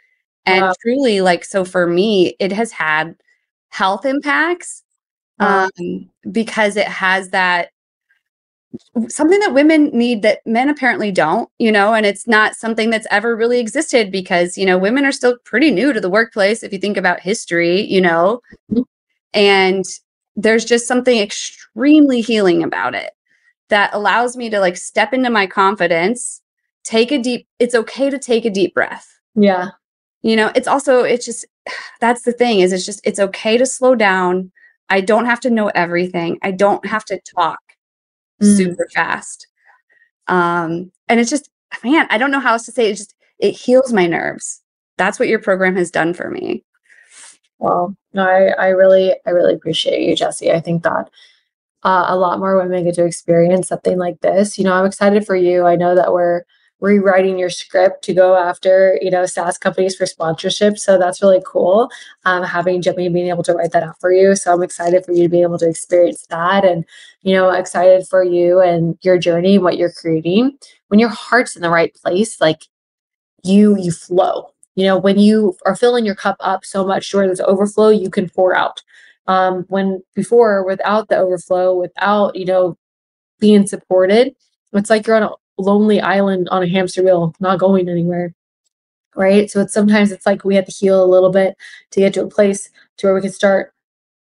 And 0.45 0.63
wow. 0.63 0.73
truly 0.83 1.21
like 1.21 1.45
so 1.45 1.65
for 1.65 1.87
me 1.87 2.35
it 2.41 2.51
has 2.53 2.73
had 2.73 3.15
health 3.69 4.05
impacts 4.05 4.83
um, 5.39 5.71
because 6.31 6.77
it 6.77 6.87
has 6.87 7.31
that 7.31 7.71
something 9.09 9.39
that 9.41 9.55
women 9.55 9.91
need 9.93 10.23
that 10.23 10.41
men 10.47 10.69
apparently 10.69 11.13
don't, 11.13 11.49
you 11.59 11.71
know, 11.71 11.95
and 11.95 12.07
it's 12.07 12.27
not 12.27 12.55
something 12.55 12.91
that's 12.91 13.07
ever 13.11 13.37
really 13.37 13.61
existed 13.61 14.11
because, 14.11 14.57
you 14.57 14.65
know, 14.65 14.79
women 14.79 15.05
are 15.05 15.13
still 15.13 15.37
pretty 15.45 15.71
new 15.71 15.93
to 15.93 16.01
the 16.01 16.09
workplace 16.09 16.63
if 16.63 16.73
you 16.73 16.79
think 16.79 16.97
about 16.97 17.21
history, 17.21 17.83
you 17.83 18.01
know. 18.01 18.41
Mm-hmm. 18.71 18.83
And 19.35 19.85
there's 20.37 20.65
just 20.65 20.87
something 20.87 21.19
extremely 21.19 22.21
healing 22.21 22.63
about 22.63 22.95
it 22.95 23.13
that 23.73 23.89
allows 23.95 24.37
me 24.37 24.51
to 24.51 24.61
like 24.61 24.77
step 24.77 25.15
into 25.15 25.31
my 25.31 25.47
confidence, 25.47 26.43
take 26.85 27.11
a 27.11 27.19
deep 27.19 27.49
it's 27.59 27.75
okay 27.75 28.11
to 28.11 28.19
take 28.19 28.45
a 28.45 28.51
deep 28.51 28.75
breath. 28.75 29.09
Yeah. 29.35 29.71
You 30.21 30.37
know, 30.37 30.53
it's 30.55 30.69
also 30.69 31.05
it's 31.05 31.25
just 31.25 31.47
that's 32.01 32.23
the 32.23 32.33
thing 32.33 32.61
is 32.61 32.71
it's 32.73 32.85
just 32.85 33.01
it's 33.03 33.19
okay 33.19 33.57
to 33.57 33.65
slow 33.65 33.95
down. 33.95 34.53
I 34.91 35.01
don't 35.01 35.25
have 35.25 35.41
to 35.41 35.51
know 35.51 35.69
everything. 35.69 36.39
I 36.43 36.51
don't 36.51 36.85
have 36.85 37.07
to 37.07 37.19
talk 37.35 37.61
mm. 38.43 38.57
super 38.57 38.87
fast. 38.95 39.47
Um, 40.29 40.93
and 41.09 41.19
it's 41.19 41.31
just, 41.31 41.49
man, 41.83 42.07
I 42.11 42.19
don't 42.19 42.31
know 42.31 42.41
how 42.41 42.53
else 42.53 42.67
to 42.67 42.73
say 42.73 42.89
it. 42.89 42.93
it 42.93 42.97
just 42.97 43.15
it 43.39 43.53
heals 43.53 43.91
my 43.91 44.07
nerves. 44.07 44.61
That's 44.99 45.19
what 45.19 45.29
your 45.29 45.39
program 45.39 45.77
has 45.77 45.91
done 45.91 46.13
for 46.13 46.29
me. 46.29 46.63
Well, 47.59 47.97
no, 48.13 48.23
I, 48.23 48.49
I 48.49 48.69
really, 48.69 49.15
I 49.25 49.31
really 49.31 49.55
appreciate 49.55 50.07
you, 50.07 50.15
Jessie. 50.15 50.53
I 50.53 50.61
think 50.61 50.83
that 50.83 51.09
uh, 51.85 52.07
a 52.09 52.17
lot 52.17 52.39
more 52.39 52.57
women 52.57 52.85
get 52.85 52.95
to 52.95 53.05
experience 53.05 53.69
something 53.69 53.99
like 53.99 54.21
this. 54.21 54.59
You 54.59 54.65
know, 54.65 54.75
I'm 54.75 54.87
excited 54.87 55.27
for 55.27 55.37
you. 55.37 55.67
I 55.67 55.77
know 55.77 55.95
that 55.95 56.13
we're 56.13 56.43
rewriting 56.83 57.39
your 57.39 57.49
script 57.49 58.03
to 58.03 58.13
go 58.13 58.37
after 58.37 58.99
you 59.01 59.11
know 59.11 59.25
SaaS 59.25 59.57
companies 59.57 59.95
for 59.97 60.05
sponsorship. 60.05 60.77
So 60.79 60.99
that's 60.99 61.23
really 61.23 61.43
cool. 61.47 61.89
Um, 62.25 62.43
having 62.43 62.83
Jimmy 62.83 63.09
being 63.09 63.29
able 63.29 63.45
to 63.45 63.55
write 63.55 63.71
that 63.73 63.85
out 63.85 64.01
for 64.01 64.13
you. 64.13 64.35
So 64.35 64.53
I'm 64.53 64.63
excited 64.63 65.05
for 65.05 65.13
you 65.13 65.23
to 65.23 65.29
be 65.29 65.43
able 65.43 65.59
to 65.59 65.69
experience 65.69 66.27
that, 66.29 66.65
and 66.65 66.85
you 67.23 67.35
know 67.35 67.51
excited 67.51 68.07
for 68.09 68.23
you 68.23 68.61
and 68.61 68.99
your 69.03 69.17
journey 69.19 69.55
and 69.55 69.65
what 69.65 69.79
you're 69.79 69.93
creating. 69.93 70.59
When 70.89 71.01
your 71.01 71.09
heart's 71.09 71.57
in 71.57 71.63
the 71.63 71.71
right 71.71 71.95
place, 71.95 72.41
like 72.41 72.63
you 73.45 73.77
you 73.79 73.93
flow. 73.93 74.49
You 74.75 74.87
know 74.87 74.99
when 74.99 75.19
you 75.19 75.57
are 75.67 75.77
filling 75.77 76.05
your 76.05 76.17
cup 76.17 76.37
up 76.41 76.65
so 76.65 76.85
much 76.85 77.15
where 77.15 77.27
there's 77.27 77.41
overflow, 77.41 77.91
you 77.91 78.11
can 78.11 78.29
pour 78.29 78.57
out. 78.57 78.83
Um, 79.27 79.65
when 79.69 80.03
before 80.15 80.65
without 80.65 81.09
the 81.09 81.17
overflow, 81.17 81.79
without 81.79 82.37
you 82.37 82.45
know 82.45 82.77
being 83.41 83.67
supported, 83.67 84.35
it's 84.73 84.91
like 84.91 85.07
you're 85.07 85.17
on 85.17 85.23
a 85.25 85.31
lonely 85.59 86.01
island 86.01 86.49
on 86.51 86.63
a 86.63 86.69
hamster 86.69 87.03
wheel, 87.03 87.35
not 87.41 87.59
going 87.59 87.89
anywhere. 87.89 88.35
Right. 89.15 89.51
So 89.51 89.61
it's 89.61 89.75
sometimes 89.75 90.11
it's 90.11 90.25
like 90.25 90.45
we 90.45 90.55
have 90.57 90.65
to 90.65 90.73
heal 90.73 91.05
a 91.05 91.07
little 91.07 91.31
bit 91.31 91.55
to 91.91 92.01
get 92.01 92.15
to 92.15 92.25
a 92.25 92.29
place 92.29 92.71
to 92.97 93.07
where 93.07 93.15
we 93.15 93.21
can 93.21 93.33
start 93.33 93.73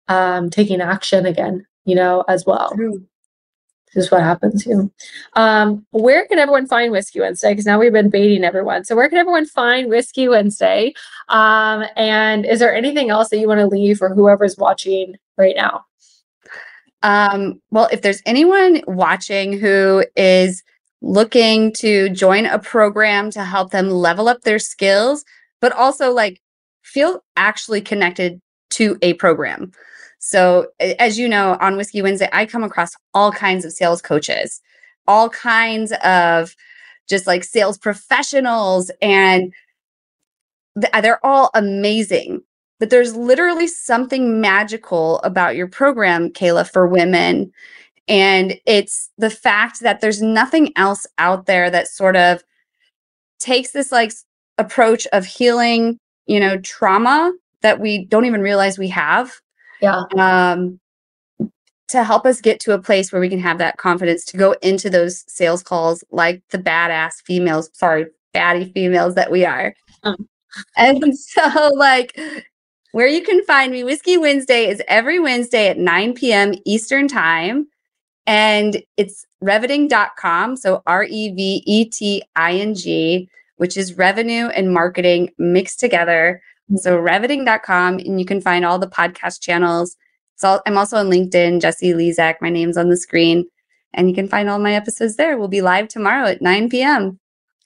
um, 0.09 0.51
taking 0.51 0.81
action 0.81 1.27
again, 1.27 1.67
you 1.85 1.95
know, 1.95 2.25
as 2.29 2.45
well. 2.45 2.73
True. 2.75 3.07
This 3.94 4.05
is 4.05 4.11
what 4.11 4.22
happens, 4.22 4.66
you 4.66 4.76
know. 4.76 4.90
Um, 5.35 5.85
where 5.90 6.26
can 6.26 6.38
everyone 6.38 6.66
find 6.66 6.92
Whiskey 6.92 7.20
Wednesday? 7.20 7.50
Because 7.50 7.66
now 7.66 7.79
we've 7.79 7.92
been 7.92 8.11
baiting 8.11 8.44
everyone. 8.44 8.85
So 8.85 8.94
where 8.94 9.09
can 9.09 9.18
everyone 9.18 9.46
find 9.46 9.88
Whiskey 9.88 10.29
Wednesday? 10.29 10.94
Um, 11.29 11.85
and 11.96 12.46
is 12.46 12.61
there 12.61 12.74
anything 12.74 13.11
else 13.11 13.31
that 13.31 13.38
you 13.38 13.48
want 13.48 13.61
to 13.61 13.66
leave 13.66 13.98
for 13.98 14.09
whoever's 14.14 14.57
watching 14.57 15.16
right 15.37 15.57
now? 15.57 15.85
Um, 17.03 17.61
well, 17.70 17.88
if 17.90 18.03
there's 18.03 18.22
anyone 18.26 18.83
watching 18.87 19.59
who 19.59 20.05
is 20.16 20.62
looking 21.03 21.72
to 21.72 22.11
join 22.11 22.46
a 22.46 22.59
program 22.59 23.31
to 23.31 23.42
help 23.42 23.70
them 23.70 23.90
level 23.90 24.29
up 24.29 24.42
their 24.42 24.59
skills, 24.59 25.24
but 25.61 25.72
also 25.72 26.12
like 26.12 26.40
feel 26.83 27.24
actually 27.37 27.81
connected 27.81 28.40
to 28.70 28.98
a 29.03 29.14
program. 29.14 29.72
So, 30.21 30.69
as 30.81 31.19
you 31.19 31.29
know, 31.29 31.57
on 31.61 31.77
Whiskey 31.77 32.03
Wednesday, 32.03 32.29
I 32.33 32.47
come 32.47 32.63
across 32.63 32.93
all 33.15 33.33
kinds 33.33 33.65
of 33.65 33.73
sales 33.73 34.01
coaches, 34.01 34.61
all 35.09 35.29
kinds 35.29 35.93
of 36.05 36.55
just 37.09 37.27
like 37.27 37.43
sales 37.43 37.77
professionals, 37.77 38.91
and 39.03 39.53
uh, 40.93 41.01
they're 41.01 41.25
all 41.27 41.51
amazing. 41.55 42.43
But 42.79 42.91
there's 42.91 43.17
literally 43.17 43.67
something 43.67 44.41
magical 44.41 45.19
about 45.21 45.57
your 45.57 45.67
program, 45.67 46.31
Kayla, 46.31 46.71
for 46.71 46.87
women 46.87 47.53
and 48.11 48.59
it's 48.67 49.09
the 49.19 49.31
fact 49.31 49.81
that 49.81 50.01
there's 50.01 50.21
nothing 50.21 50.73
else 50.75 51.07
out 51.19 51.47
there 51.47 51.71
that 51.71 51.87
sort 51.87 52.17
of 52.17 52.43
takes 53.39 53.71
this 53.71 53.93
like 53.93 54.13
approach 54.59 55.07
of 55.13 55.25
healing, 55.25 55.97
you 56.27 56.41
know, 56.41 56.59
trauma 56.59 57.33
that 57.63 57.79
we 57.79 58.05
don't 58.07 58.25
even 58.25 58.41
realize 58.41 58.79
we 58.79 58.89
have. 58.89 59.33
Yeah. 59.81 60.03
Um, 60.16 60.81
to 61.88 62.05
help 62.05 62.25
us 62.25 62.40
get 62.40 62.61
to 62.61 62.73
a 62.73 62.81
place 62.81 63.11
where 63.11 63.21
we 63.21 63.29
can 63.29 63.40
have 63.40 63.59
that 63.59 63.77
confidence 63.77 64.25
to 64.25 64.37
go 64.37 64.53
into 64.62 64.88
those 64.88 65.25
sales 65.27 65.62
calls 65.62 66.05
like 66.12 66.40
the 66.51 66.59
badass 66.59 67.14
females, 67.25 67.69
sorry, 67.73 68.07
baddie 68.33 68.73
females 68.73 69.16
that 69.16 69.31
we 69.31 69.45
are. 69.45 69.75
Um. 70.05 70.29
And 70.77 71.16
so, 71.19 71.71
like, 71.75 72.19
where 72.93 73.07
you 73.07 73.23
can 73.23 73.45
find 73.45 73.73
me, 73.73 73.85
Whiskey 73.85 74.16
Wednesday 74.16 74.69
is 74.69 74.83
every 74.88 75.19
Wednesday 75.19 75.69
at 75.69 75.79
9 75.79 76.14
p.m. 76.14 76.55
Eastern 76.64 77.09
Time. 77.09 77.66
And 78.27 78.83
it's 78.97 79.25
reveting.com. 79.40 80.57
So 80.57 80.83
R 80.87 81.05
E 81.05 81.33
V 81.33 81.62
E 81.66 81.85
T 81.87 82.23
I 82.37 82.55
N 82.55 82.75
G, 82.75 83.29
which 83.57 83.77
is 83.77 83.95
revenue 83.95 84.47
and 84.49 84.73
marketing 84.73 85.31
mixed 85.38 85.81
together. 85.81 86.43
So 86.77 86.97
reveting.com. 86.97 87.99
And 87.99 88.21
you 88.21 88.27
can 88.27 88.41
find 88.41 88.65
all 88.65 88.79
the 88.79 88.89
podcast 88.89 89.41
channels. 89.41 89.97
So 90.37 90.61
I'm 90.67 90.79
also 90.79 90.97
on 90.97 91.11
LinkedIn, 91.11 91.61
Jessie 91.61 91.93
Lizak. 91.93 92.37
My 92.41 92.51
name's 92.51 92.77
on 92.77 92.89
the 92.89 92.97
screen. 92.97 93.47
And 93.93 94.09
you 94.09 94.15
can 94.15 94.29
find 94.29 94.49
all 94.49 94.59
my 94.59 94.75
episodes 94.75 95.17
there. 95.17 95.37
We'll 95.37 95.49
be 95.49 95.63
live 95.63 95.89
tomorrow 95.89 96.27
at 96.27 96.43
9 96.43 96.69
p.m. 96.69 97.19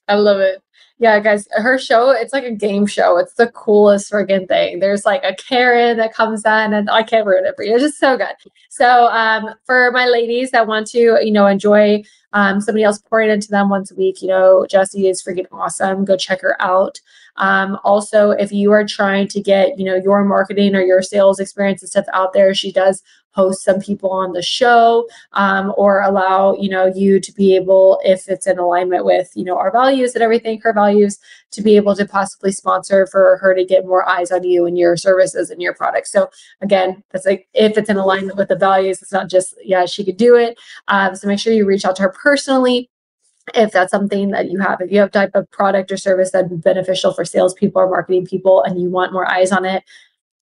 I 0.08 0.14
love 0.14 0.40
it 0.40 0.62
yeah, 0.98 1.18
guys, 1.18 1.48
her 1.50 1.76
show, 1.76 2.10
it's 2.10 2.32
like 2.32 2.44
a 2.44 2.52
game 2.52 2.86
show. 2.86 3.18
It's 3.18 3.34
the 3.34 3.48
coolest 3.48 4.12
friggin' 4.12 4.46
thing. 4.46 4.78
There's 4.78 5.04
like 5.04 5.22
a 5.24 5.34
Karen 5.34 5.96
that 5.96 6.14
comes 6.14 6.44
in, 6.44 6.72
and 6.72 6.88
I 6.88 7.02
can't 7.02 7.26
ruin 7.26 7.44
it 7.44 7.56
for 7.56 7.64
you. 7.64 7.74
It's 7.74 7.82
just 7.82 7.98
so 7.98 8.16
good. 8.16 8.34
So, 8.70 9.08
um, 9.08 9.50
for 9.66 9.90
my 9.90 10.06
ladies 10.06 10.52
that 10.52 10.68
want 10.68 10.86
to, 10.88 11.18
you 11.20 11.32
know, 11.32 11.46
enjoy 11.46 12.04
um, 12.32 12.60
somebody 12.60 12.84
else 12.84 12.98
pouring 12.98 13.30
into 13.30 13.48
them 13.48 13.70
once 13.70 13.90
a 13.90 13.96
week, 13.96 14.22
you 14.22 14.28
know, 14.28 14.66
Jessie 14.70 15.08
is 15.08 15.22
freaking 15.22 15.46
awesome. 15.50 16.04
Go 16.04 16.16
check 16.16 16.40
her 16.42 16.56
out. 16.62 17.00
Um, 17.36 17.78
also, 17.84 18.30
if 18.30 18.52
you 18.52 18.72
are 18.72 18.86
trying 18.86 19.28
to 19.28 19.40
get, 19.40 19.78
you 19.78 19.84
know, 19.84 19.96
your 19.96 20.24
marketing 20.24 20.74
or 20.74 20.82
your 20.82 21.02
sales 21.02 21.40
experience 21.40 21.82
and 21.82 21.90
stuff 21.90 22.06
out 22.12 22.32
there, 22.32 22.54
she 22.54 22.72
does 22.72 23.02
host 23.34 23.64
some 23.64 23.80
people 23.80 24.10
on 24.10 24.32
the 24.32 24.42
show 24.42 25.08
um, 25.32 25.72
or 25.76 26.00
allow 26.02 26.54
you 26.54 26.68
know 26.68 26.86
you 26.86 27.18
to 27.20 27.32
be 27.32 27.54
able 27.56 28.00
if 28.04 28.28
it's 28.28 28.46
in 28.46 28.58
alignment 28.58 29.04
with 29.04 29.30
you 29.34 29.44
know 29.44 29.58
our 29.58 29.72
values 29.72 30.14
and 30.14 30.22
everything 30.22 30.60
her 30.60 30.72
values 30.72 31.18
to 31.50 31.60
be 31.60 31.76
able 31.76 31.94
to 31.94 32.06
possibly 32.06 32.52
sponsor 32.52 33.06
for 33.06 33.36
her 33.38 33.54
to 33.54 33.64
get 33.64 33.86
more 33.86 34.08
eyes 34.08 34.30
on 34.30 34.44
you 34.44 34.66
and 34.66 34.78
your 34.78 34.96
services 34.96 35.50
and 35.50 35.60
your 35.60 35.74
products. 35.74 36.12
So 36.12 36.30
again 36.60 37.02
that's 37.10 37.26
like 37.26 37.48
if 37.54 37.76
it's 37.76 37.90
in 37.90 37.96
alignment 37.96 38.38
with 38.38 38.48
the 38.48 38.56
values 38.56 39.02
it's 39.02 39.12
not 39.12 39.28
just 39.28 39.54
yeah 39.62 39.84
she 39.84 40.04
could 40.04 40.16
do 40.16 40.36
it. 40.36 40.56
Um, 40.88 41.14
so 41.16 41.26
make 41.26 41.40
sure 41.40 41.52
you 41.52 41.66
reach 41.66 41.84
out 41.84 41.96
to 41.96 42.02
her 42.02 42.14
personally 42.22 42.90
if 43.52 43.72
that's 43.72 43.90
something 43.90 44.30
that 44.30 44.50
you 44.50 44.58
have 44.58 44.80
if 44.80 44.90
you 44.90 44.98
have 44.98 45.10
type 45.10 45.32
of 45.34 45.50
product 45.50 45.92
or 45.92 45.96
service 45.96 46.30
that'd 46.30 46.48
be 46.48 46.56
beneficial 46.56 47.12
for 47.12 47.24
salespeople 47.24 47.80
or 47.80 47.90
marketing 47.90 48.24
people 48.24 48.62
and 48.62 48.80
you 48.80 48.88
want 48.88 49.12
more 49.12 49.30
eyes 49.30 49.52
on 49.52 49.64
it 49.64 49.84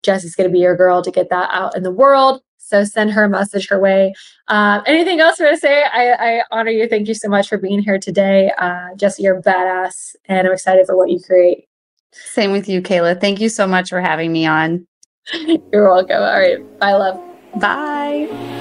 Jessie's 0.04 0.36
going 0.36 0.50
to 0.50 0.54
be 0.54 0.60
your 0.60 0.76
girl 0.76 1.02
to 1.02 1.12
get 1.12 1.30
that 1.30 1.50
out 1.52 1.76
in 1.76 1.84
the 1.84 1.92
world. 1.92 2.42
So 2.58 2.84
send 2.84 3.12
her 3.12 3.26
a 3.26 3.30
message 3.30 3.68
her 3.68 3.80
way. 3.80 4.14
Uh, 4.48 4.82
anything 4.86 5.20
else 5.20 5.40
you 5.40 5.46
want 5.46 5.58
to 5.58 5.60
say? 5.60 5.84
I, 5.84 6.12
I, 6.14 6.44
honor 6.52 6.72
you. 6.72 6.88
Thank 6.88 7.08
you 7.08 7.14
so 7.14 7.28
much 7.28 7.50
for 7.50 7.58
being 7.58 7.82
here 7.82 8.00
today. 8.00 8.52
Uh, 8.58 8.96
Jessie, 8.96 9.24
you're 9.24 9.42
badass, 9.42 10.16
and 10.26 10.48
I'm 10.48 10.54
excited 10.54 10.86
for 10.86 10.96
what 10.96 11.10
you 11.10 11.20
create. 11.20 11.66
Same 12.14 12.52
with 12.52 12.70
you, 12.70 12.82
Kayla. 12.82 13.20
Thank 13.20 13.42
you 13.42 13.50
so 13.50 13.68
much 13.68 13.90
for 13.90 14.00
having 14.00 14.32
me 14.32 14.46
on. 14.46 14.86
You're 15.72 15.90
welcome. 15.90 16.18
All 16.18 16.40
right. 16.40 16.80
Bye, 16.80 16.94
love. 16.94 17.22
Bye. 17.60 18.58